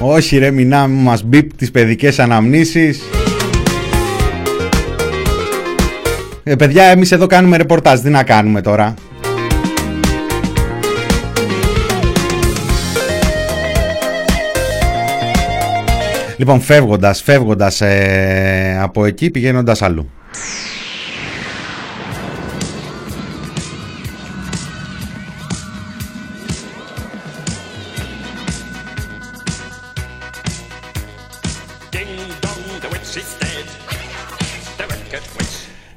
[0.00, 3.00] Όχι ρε μηνά μας μπίπ τις παιδικές αναμνήσεις
[6.50, 8.00] Ε, παιδιά, εμείς εδώ κάνουμε ρεπορτάζ.
[8.00, 8.94] Τι να κάνουμε τώρα;
[16.36, 20.10] Λοιπόν, φεύγοντας, φεύγοντας ε, από εκεί, πηγαίνοντας αλλού.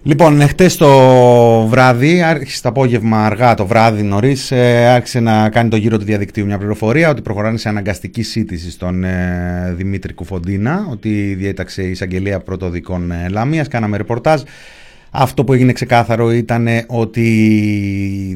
[0.06, 0.88] Λοιπόν, χτε το
[1.68, 6.06] βράδυ, άρχισε το απόγευμα αργά το βράδυ νωρίς, ε, άρχισε να κάνει το γύρο του
[6.06, 11.89] διαδικτύου μια πληροφορία ότι προχωράνε σε αναγκαστική σύντηση στον ε, Δημήτρη Κουφοντίνα, ότι διέταξε η
[11.89, 13.68] εισαγγελία πρωτοδικών ε, Λαμίας.
[13.68, 14.41] Κάναμε ρεπορτάζ.
[15.12, 17.28] Αυτό που έγινε ξεκάθαρο ήταν ότι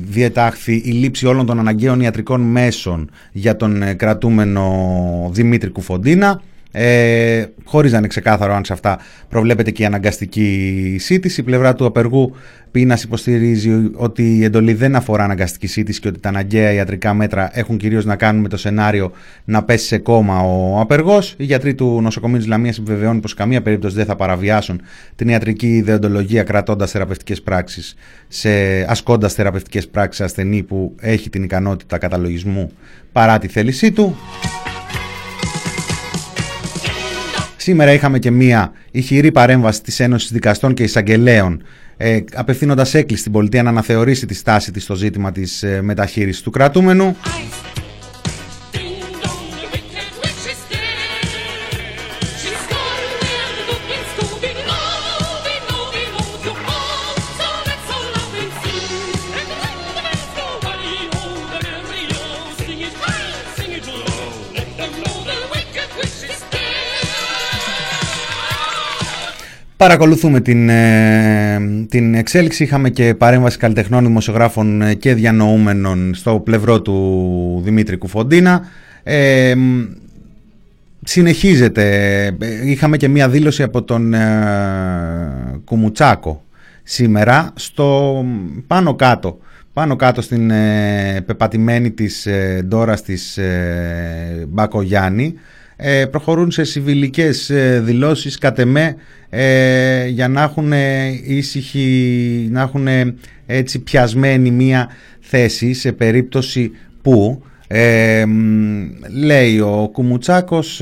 [0.06, 6.42] διετάχθη η λήψη όλων των αναγκαίων ιατρικών μέσων για τον ε, κρατούμενο Δημήτρη Κουφοντίνα.
[6.80, 9.00] Ε, χωρίς να είναι ξεκάθαρο αν σε αυτά
[9.30, 11.42] προβλέπεται και η αναγκαστική σύντηση.
[11.42, 12.36] Η πλευρά του απεργού
[12.72, 17.50] πείνας υποστηρίζει ότι η εντολή δεν αφορά αναγκαστική σύντηση και ότι τα αναγκαία ιατρικά μέτρα
[17.54, 19.12] έχουν κυρίως να κάνουν με το σενάριο
[19.46, 21.36] να πέσει σε κόμμα ο απεργός.
[21.38, 24.82] Οι γιατροί του νοσοκομείου της Λαμίας επιβεβαιώνουν πως καμία περίπτωση δεν θα παραβιάσουν
[25.16, 27.96] την ιατρική ιδεοντολογία κρατώντας θεραπευτικές πράξεις,
[28.88, 32.72] ασκώντας θεραπευτικές πράξεις ασθενή που έχει την ικανότητα καταλογισμού
[33.12, 34.16] παρά τη θέλησή του.
[37.68, 41.64] Σήμερα είχαμε και μία ηχηρή παρέμβαση της Ένωσης Δικαστών και Εισαγγελέων
[41.98, 46.42] ε, απευθύνοντας έκκληση στην πολιτεία να αναθεωρήσει τη στάση της στο ζήτημα της ε, μεταχείρισης
[46.42, 47.16] του κρατούμενου.
[69.88, 71.60] Παρακολουθούμε την, ε,
[71.90, 72.64] την εξέλιξη.
[72.64, 78.62] Είχαμε και παρέμβαση καλλιτεχνών, δημοσιογράφων ε, και διανοούμενων στο πλευρό του Δημήτρη Κουφοντίνα.
[79.04, 79.56] Ε,
[81.04, 82.26] συνεχίζεται.
[82.40, 84.14] Ε, είχαμε και μία δήλωση από τον
[85.64, 86.44] Κουμουτσάκο
[86.84, 88.26] σήμερα στο
[88.68, 89.40] πάνω κάτω
[89.78, 95.34] πάνω κάτω στην ε, πεπατημένη της ε, ντόρας της ε, Μπακογιάννη
[95.80, 98.96] ε, προχωρούν σε συμβιλικές ε, δηλώσεις κατ' εμέ
[99.30, 100.72] ε, για να έχουν
[101.26, 102.88] ήσυχη, να έχουν
[103.46, 106.72] έτσι πιασμένη μία θέση σε περίπτωση
[107.02, 107.42] που
[109.12, 110.82] λέει ο Κουμουτσάκος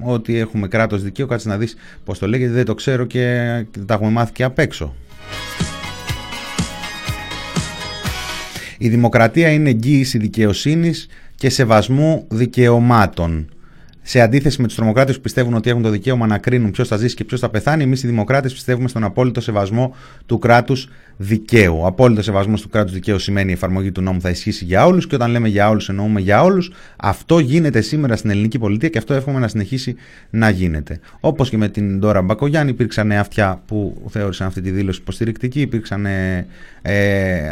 [0.00, 3.94] ότι έχουμε κράτος δικαίου κάτσε να δεις πως το λέγεται δεν το ξέρω και τα
[3.94, 4.94] έχουμε μάθει και απ' έξω.
[8.78, 11.08] Η δημοκρατία είναι εγγύηση δικαιοσύνης
[11.42, 13.48] και σεβασμού δικαιωμάτων.
[14.02, 16.96] Σε αντίθεση με τους τρομοκράτες που πιστεύουν ότι έχουν το δικαίωμα να κρίνουν ποιος θα
[16.96, 19.94] ζήσει και ποιος θα πεθάνει, εμείς οι δημοκράτες πιστεύουμε στον απόλυτο σεβασμό
[20.26, 21.78] του κράτους δικαίου.
[21.80, 25.06] Ο απόλυτο σεβασμός του κράτους δικαίου σημαίνει η εφαρμογή του νόμου θα ισχύσει για όλους
[25.06, 26.72] και όταν λέμε για όλους εννοούμε για όλους.
[26.96, 29.96] Αυτό γίνεται σήμερα στην ελληνική πολιτεία και αυτό εύχομαι να συνεχίσει
[30.30, 31.00] να γίνεται.
[31.20, 36.06] Όπως και με την Ντόρα Μπακογιάννη, υπήρξαν αυτιά που θεώρησαν αυτή τη δήλωση υποστηρικτική, υπήρξαν
[36.06, 36.46] ε,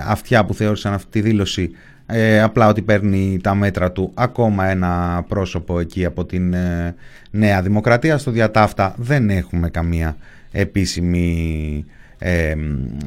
[0.06, 1.70] αυτιά που θεώρησαν αυτή τη δήλωση
[2.12, 6.94] ε, απλά ότι παίρνει τα μέτρα του ακόμα ένα πρόσωπο εκεί από την ε,
[7.30, 8.18] Νέα Δημοκρατία.
[8.18, 10.16] Στο διατάφτα δεν έχουμε καμία
[10.52, 11.84] επίσημη
[12.18, 12.54] ε,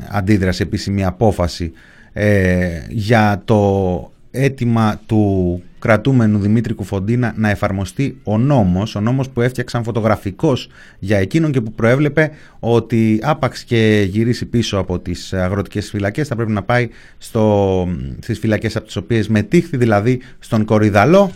[0.09, 1.71] αντίδραση, επίσημη απόφαση
[2.13, 9.41] ε, για το αίτημα του κρατούμενου Δημήτρη Κουφοντίνα να εφαρμοστεί ο νόμος, ο νόμος που
[9.41, 10.69] έφτιαξαν φωτογραφικός
[10.99, 16.35] για εκείνον και που προέβλεπε ότι άπαξ και γυρίσει πίσω από τις αγροτικές φυλακές θα
[16.35, 17.87] πρέπει να πάει στο,
[18.19, 21.31] στις φυλακές από τις οποίες μετήχθη, δηλαδή στον Κορυδαλό.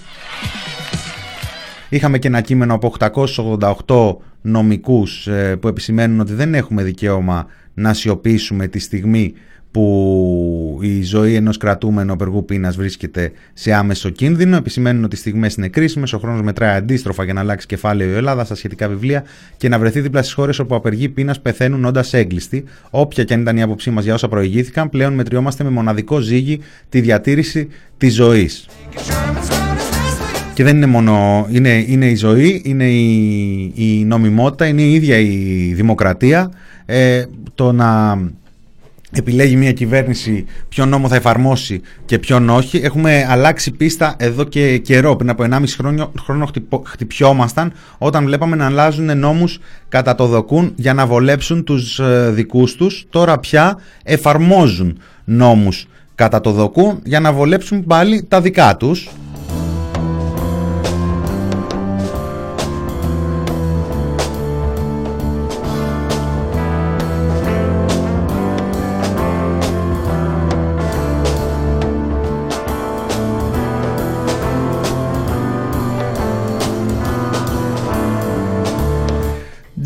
[1.89, 2.93] Είχαμε και ένα κείμενο από
[3.85, 9.33] 888 νομικούς ε, που επισημαίνουν ότι δεν έχουμε δικαίωμα να σιωπήσουμε τη στιγμή
[9.77, 14.55] που η ζωή ενός κρατούμενου απεργού πείνας βρίσκεται σε άμεσο κίνδυνο.
[14.55, 18.13] Επισημαίνουν ότι οι στιγμές είναι κρίσιμες, ο χρόνος μετράει αντίστροφα για να αλλάξει κεφάλαιο η
[18.13, 19.23] Ελλάδα στα σχετικά βιβλία
[19.57, 22.63] και να βρεθεί δίπλα στις χώρες όπου απεργοί πείνας πεθαίνουν όντας έγκλειστοι.
[22.89, 26.59] Όποια και αν ήταν η άποψή μας για όσα προηγήθηκαν, πλέον μετριόμαστε με μοναδικό ζύγι
[26.89, 27.67] τη διατήρηση
[27.97, 28.67] της ζωής.
[30.53, 35.17] Και δεν είναι μόνο, είναι, είναι η ζωή, είναι η, η νομιμότητα, είναι η ίδια
[35.17, 36.51] η δημοκρατία.
[36.85, 37.25] Ε,
[37.55, 38.17] το να
[39.17, 42.77] επιλέγει μια κυβέρνηση ποιο νόμο θα εφαρμόσει και ποιον όχι.
[42.77, 45.15] Έχουμε αλλάξει πίστα εδώ και καιρό.
[45.15, 46.49] Πριν από 1,5 χρόνο, χρόνο
[46.85, 49.59] χτυπιόμασταν όταν βλέπαμε να αλλάζουν νόμους
[49.89, 53.05] κατά το δοκούν για να βολέψουν τους ε, δικούς τους.
[53.09, 59.09] Τώρα πια εφαρμόζουν νόμους κατά το δοκούν για να βολέψουν πάλι τα δικά τους.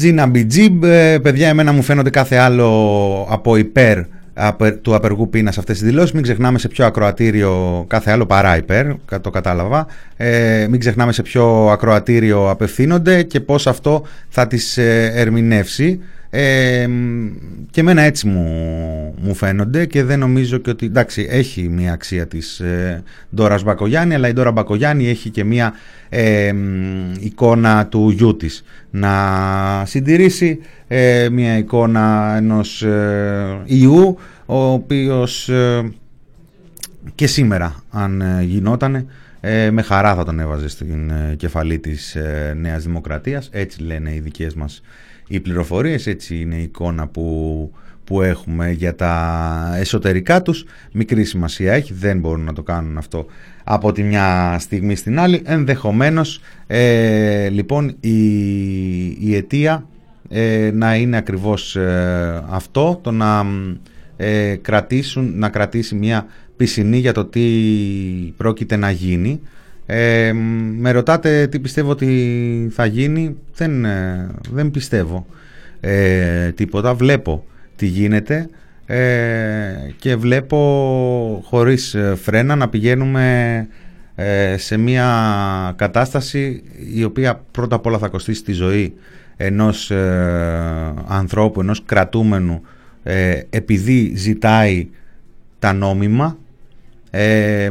[0.02, 2.68] Τζίνα Μπιτζίμπ, ε, παιδιά, εμένα μου φαίνονται κάθε άλλο
[3.30, 4.00] από υπέρ
[4.82, 6.12] του απεργού πείνας σε αυτές τις δηλώσεις.
[6.12, 8.86] Μην ξεχνάμε σε ποιο ακροατήριο, κάθε άλλο παρά υπέρ,
[9.22, 9.88] το κατάλαβα.
[10.18, 16.00] Ε, μην ξεχνάμε σε ποιο ακροατήριο απευθύνονται και πώς αυτό θα τις ε, ερμηνεύσει.
[16.34, 16.88] Ε,
[17.72, 18.44] και εμένα έτσι μου,
[19.22, 23.04] μου φαίνονται και δεν νομίζω και ότι εντάξει έχει μια αξία της ε,
[23.36, 25.74] Ντόρας Μπακογιάννη αλλά η Ντόρα Μπακογιάννη έχει και μια
[26.10, 26.54] ε,
[27.20, 29.14] εικόνα του γιού της να
[29.86, 35.50] συντηρήσει ε, μια εικόνα ενός ε, ιού ο οποίος
[37.16, 39.06] και σήμερα αν γινότανε
[39.72, 42.18] με χαρά θα τον έβαζε στην κεφαλή της
[42.56, 43.50] Νέας Δημοκρατίας.
[43.52, 44.82] Έτσι λένε οι δικές μας
[45.36, 47.72] οι πληροφορίες, έτσι είναι η εικόνα που,
[48.04, 50.66] που έχουμε για τα εσωτερικά τους.
[50.92, 53.26] Μικρή σημασία έχει, δεν μπορούν να το κάνουν αυτό
[53.64, 55.42] από τη μια στιγμή στην άλλη.
[55.46, 58.18] Ενδεχομένως, ε, λοιπόν, η,
[59.08, 59.86] η αιτία
[60.30, 63.46] ε, να είναι ακριβώς ε, αυτό, το να,
[64.18, 66.26] ε, κρατήσουν, να κρατήσει μια
[66.58, 67.42] πισινή για το τι
[68.38, 69.42] πρόκειται να γίνει.
[69.94, 70.34] Ε,
[70.78, 73.36] με ρωτάτε τι πιστεύω ότι θα γίνει.
[73.56, 75.26] Δεν, ε, δεν πιστεύω
[75.80, 76.94] ε, τίποτα.
[76.94, 78.50] Βλέπω τι γίνεται
[78.86, 79.00] ε,
[79.98, 80.58] και βλέπω
[81.46, 83.68] χωρίς φρένα να πηγαίνουμε
[84.56, 86.64] σε μια κατάσταση
[86.96, 88.94] η οποία πρώτα απ' όλα θα κοστίσει τη ζωή
[89.38, 89.92] ενός
[91.08, 92.62] ανθρώπου, ενός κρατούμενου
[93.50, 94.88] επειδή ζητάει
[95.60, 96.38] τα νόμιμα
[97.12, 97.70] ε,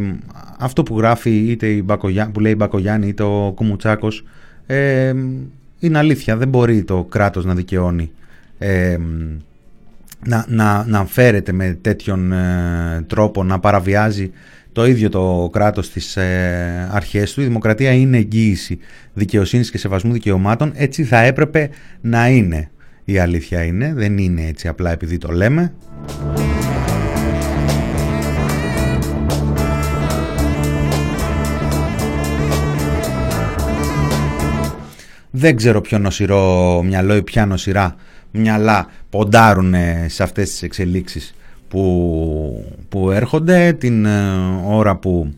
[0.61, 4.25] αυτό που γράφει είτε η Μπακογιά, που λέει η Μπακογιάννη είτε ο Κουμουτσάκος
[4.67, 5.15] ε,
[5.79, 8.11] Είναι αλήθεια, δεν μπορεί το κράτος να δικαιώνει
[8.59, 8.97] ε,
[10.25, 14.31] να, να, να φέρεται με τέτοιον ε, τρόπο να παραβιάζει
[14.73, 17.41] το ίδιο το κράτος τις ε, αρχές του.
[17.41, 18.79] Η δημοκρατία είναι εγγύηση
[19.15, 20.73] δικαιοσύνης και σεβασμού δικαιωμάτων.
[20.75, 22.71] Έτσι θα έπρεπε να είναι.
[23.05, 25.73] Η αλήθεια είναι, δεν είναι έτσι απλά επειδή το λέμε.
[35.31, 37.97] Δεν ξέρω ποιο νοσηρό μυαλό ή ποια νοσηρά
[38.31, 39.75] μυαλά ποντάρουν
[40.07, 41.35] σε αυτές τις εξελίξεις
[41.69, 44.33] που, που έρχονται την ε,
[44.65, 45.35] ώρα που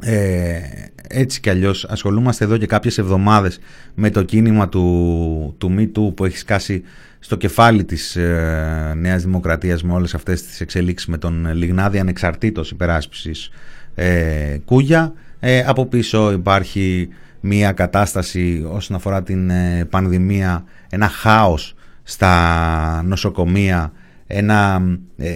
[0.00, 0.60] ε,
[1.08, 3.58] έτσι κι αλλιώς ασχολούμαστε εδώ και κάποιες εβδομάδες
[3.94, 6.82] με το κίνημα του, του MeToo που έχει σκάσει
[7.18, 12.70] στο κεφάλι της ε, Νέας Δημοκρατίας με όλες αυτές τις εξελίξεις με τον Λιγνάδη ανεξαρτήτως
[12.70, 13.50] υπεράσπισης
[13.94, 15.12] ε, Κούγια.
[15.40, 17.08] Ε, από πίσω υπάρχει
[17.46, 23.92] μια κατάσταση όσον αφορά την ε, πανδημία, ένα χάος στα νοσοκομεία
[24.26, 24.82] ένα,
[25.16, 25.32] ε,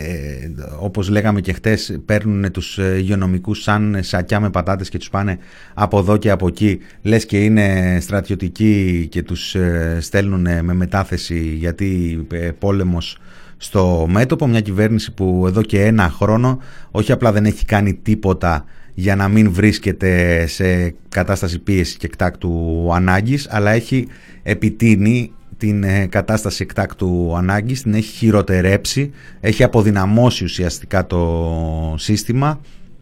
[0.79, 5.39] όπως λέγαμε και χτες, παίρνουν τους υγειονομικούς σαν σακιά με πατάτες και τους πάνε
[5.75, 11.39] από εδώ και από εκεί, λες και είναι στρατιωτικοί και τους ε, στέλνουν με μετάθεση
[11.39, 13.19] γιατί ε, πόλεμος
[13.57, 16.59] στο μέτωπο, μια κυβέρνηση που εδώ και ένα χρόνο
[16.91, 22.88] όχι απλά δεν έχει κάνει τίποτα για να μην βρίσκεται σε κατάσταση πίεσης και εκτάκτου
[22.93, 24.09] ανάγκης, αλλά έχει
[24.43, 29.11] επιτείνει την ε, κατάσταση εκτάκτου ανάγκης, την έχει χειροτερέψει,
[29.41, 32.61] έχει αποδυναμώσει ουσιαστικά το σύστημα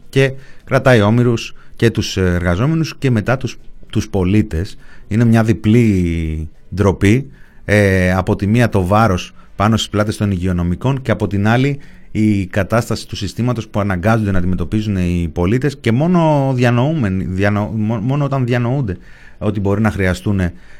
[0.09, 0.31] και
[0.63, 3.57] κρατάει όμοιρους και τους εργαζόμενους και μετά τους,
[3.89, 4.77] τους πολίτες.
[5.07, 7.29] Είναι μια διπλή ντροπή,
[7.65, 11.79] ε, από τη μία το βάρος πάνω στις πλάτες των υγειονομικών και από την άλλη
[12.11, 17.63] η κατάσταση του συστήματος που αναγκάζονται να αντιμετωπίζουν οι πολίτες και μόνο, διανο,
[18.01, 18.97] μόνο όταν διανοούνται
[19.37, 20.39] ότι μπορεί να χρειαστούν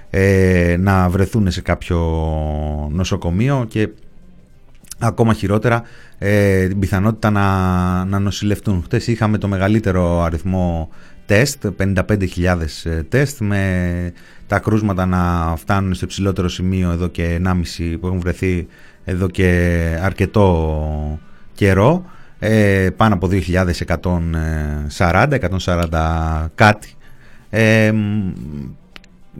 [0.09, 1.97] ε, να βρεθούν σε κάποιο
[2.91, 3.89] νοσοκομείο και
[4.99, 5.83] ακόμα χειρότερα
[6.17, 8.81] ε, την πιθανότητα να, να νοσηλευτούν.
[8.83, 10.89] Χτες είχαμε το μεγαλύτερο αριθμό
[11.29, 11.95] τεστ, 55.000
[12.83, 14.13] ε, τεστ με
[14.47, 17.53] τα κρούσματα να φτάνουν στο υψηλότερο σημείο εδώ και 1,5
[17.99, 18.67] που έχουν βρεθεί
[19.03, 19.49] εδώ και
[20.01, 21.19] αρκετό
[21.53, 22.05] καιρό.
[22.39, 23.29] Ε, πάνω από
[24.97, 26.93] 2.140, 140 κάτι.
[27.49, 27.93] Ε,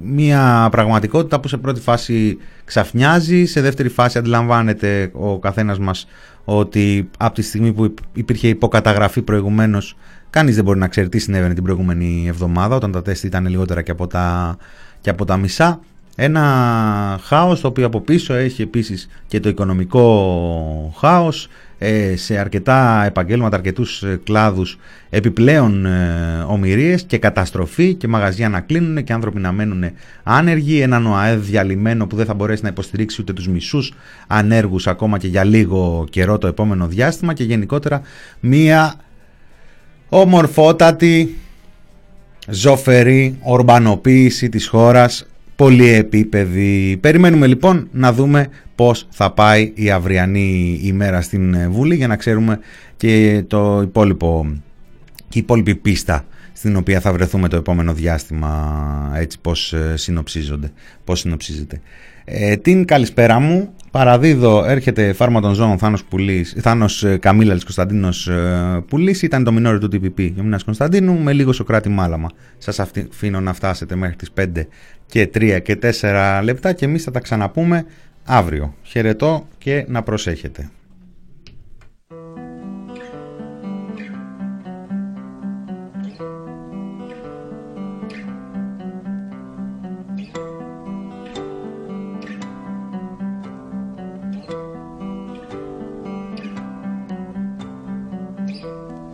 [0.04, 6.08] μια πραγματικότητα που σε πρώτη φάση ξαφνιάζει, σε δεύτερη φάση αντιλαμβάνεται ο καθένας μας
[6.44, 9.96] ότι από τη στιγμή που υπήρχε υποκαταγραφή προηγουμένως
[10.30, 13.82] κανείς δεν μπορεί να ξέρει τι συνέβαινε την προηγούμενη εβδομάδα όταν τα τεστ ήταν λιγότερα
[13.82, 14.58] και από τα,
[15.02, 15.80] και από τα μισά.
[16.16, 21.50] Ένα χάος το οποίο από πίσω έχει επίσης και το οικονομικό χάος.
[21.82, 24.78] Ε, σε αρκετά επαγγέλματα, αρκετούς ε, κλάδους
[25.10, 29.84] επιπλέον ε, ομοιρίες και καταστροφή και μαγαζιά να κλείνουν και άνθρωποι να μένουν
[30.24, 33.94] άνεργοι, έναν ΟΑΕ διαλυμένο που δεν θα μπορέσει να υποστηρίξει ούτε τους μισούς
[34.28, 37.34] ανέργους ακόμα και για λίγο καιρό το επόμενο διάστημα.
[37.34, 38.02] Και γενικότερα
[38.40, 38.96] μία
[40.10, 41.36] ομορφότατη
[42.47, 46.97] ζωφερή ορμπανοποίηση της χώρας πολυεπίπεδη.
[47.01, 52.60] Περιμένουμε λοιπόν να δούμε πώς θα πάει η αυριανή ημέρα στην Βουλή για να ξέρουμε
[52.97, 54.47] και το υπόλοιπο
[55.30, 60.72] και η υπόλοιπη πίστα στην οποία θα βρεθούμε το επόμενο διάστημα έτσι πώς ε, συνοψίζονται,
[61.03, 61.82] πώς συνοψίζεται.
[62.26, 68.28] Ε, την καλησπέρα μου παραδίδω, έρχεται φάρμα των ζώων Θάνος, Πουλής, Θάνος ε, Καμίλαλης Κωνσταντίνος
[68.28, 72.30] ε, Πουλής, ήταν το μινόριο του TPP Γιώμηνας Κωνσταντίνου με λίγο Σοκράτη Μάλαμα.
[72.58, 74.46] Σας αφήνω να φτάσετε μέχρι τις 5
[75.06, 77.86] και 3 και 4 λεπτά και εμείς θα τα ξαναπούμε
[78.24, 78.74] αύριο.
[78.84, 80.70] Χαιρετώ και να προσέχετε.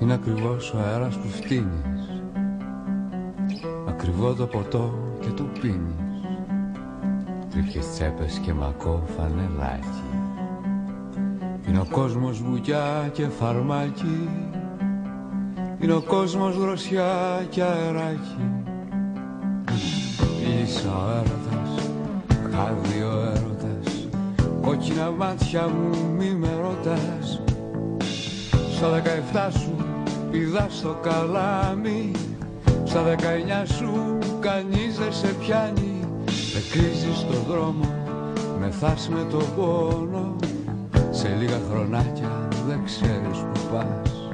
[0.05, 2.21] Είναι ακριβώς ο αέρας που φτύνεις.
[3.87, 6.21] Ακριβό το ποτό και το πίνεις.
[7.49, 10.03] Τρίχες τσέπες και μακό φανελάκι.
[11.67, 14.29] Είναι ο κόσμος βουκιά και φαρμάκι.
[15.79, 18.49] Είναι ο κόσμος δροσιά και αεράκι.
[20.63, 21.89] Ίσα ο έρωτας,
[22.51, 24.07] χάδι ο έρωτας.
[24.61, 27.41] Κόκκινα μάτια μου μη με ρωτάς.
[28.75, 29.84] Στα δεκαεφτά σου
[30.35, 32.11] πηδά στο καλάμι
[32.83, 35.99] Στα δεκαεννιά σου κανείς δεν σε πιάνει.
[36.25, 37.85] Με κρίζεις στο δρόμο,
[38.59, 40.35] με θας με το πόνο
[41.11, 44.24] Σε λίγα χρονάκια δεν ξέρεις που πας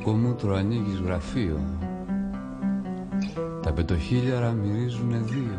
[0.00, 1.60] Ενήλικο μούτρο ανοίγεις γραφείο.
[3.62, 5.58] Τα πεντοχίλιαρα μυρίζουνε δύο.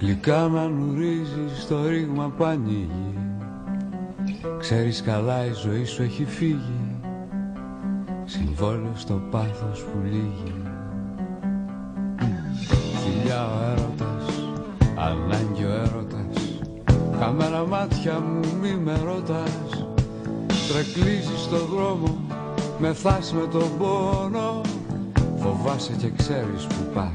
[0.00, 3.18] Γλυκά μανουρίζεις το ρήγμα που ανοίγει.
[4.58, 7.00] Ξέρεις καλά η ζωή σου έχει φύγει.
[8.24, 10.62] Συμβόλαιο στο πάθος που λύγει.
[13.04, 14.52] Φιλιά ο έρωτας,
[14.96, 16.60] ανάγκη ο έρωτας.
[17.20, 19.86] Καμένα μάτια μου μη με ρωτάς.
[20.68, 22.18] Τρεκλίζεις στο δρόμο,
[22.80, 24.60] μεθάς με τον πόνο
[25.36, 27.12] Φοβάσαι και ξέρεις που πας.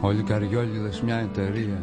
[0.00, 1.82] Όλοι καριόλιδες μια εταιρεία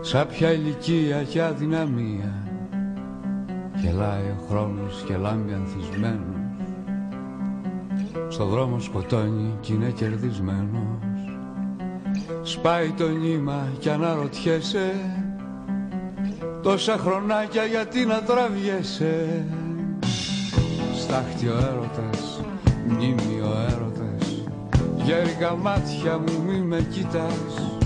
[0.00, 2.49] Σ' ποια ηλικία και αδυναμία
[3.82, 6.36] Γελάει ο χρόνος και λάμπει ανθισμένος.
[8.28, 11.00] Στο δρόμο σκοτώνει κι είναι κερδισμένος.
[12.42, 14.92] Σπάει το νήμα κι αναρωτιέσαι
[16.62, 19.44] Τόσα χρονάκια γιατί να τραβιέσαι.
[20.96, 22.40] Στάχτη ο έρωτας,
[22.88, 24.44] μνήμη ο έρωτας
[25.04, 27.78] Γέρικα μάτια μου μη με κοίτας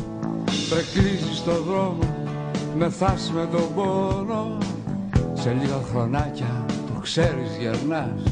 [0.71, 2.35] Τρεκλίζεις το δρόμο,
[2.77, 4.59] μεθάς με τον πόνο
[5.45, 8.23] Σε λίγα χρονάκια το ξέρεις γερνάς.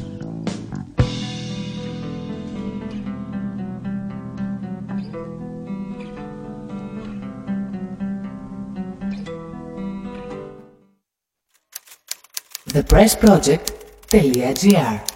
[12.73, 15.12] Thepressproject.gr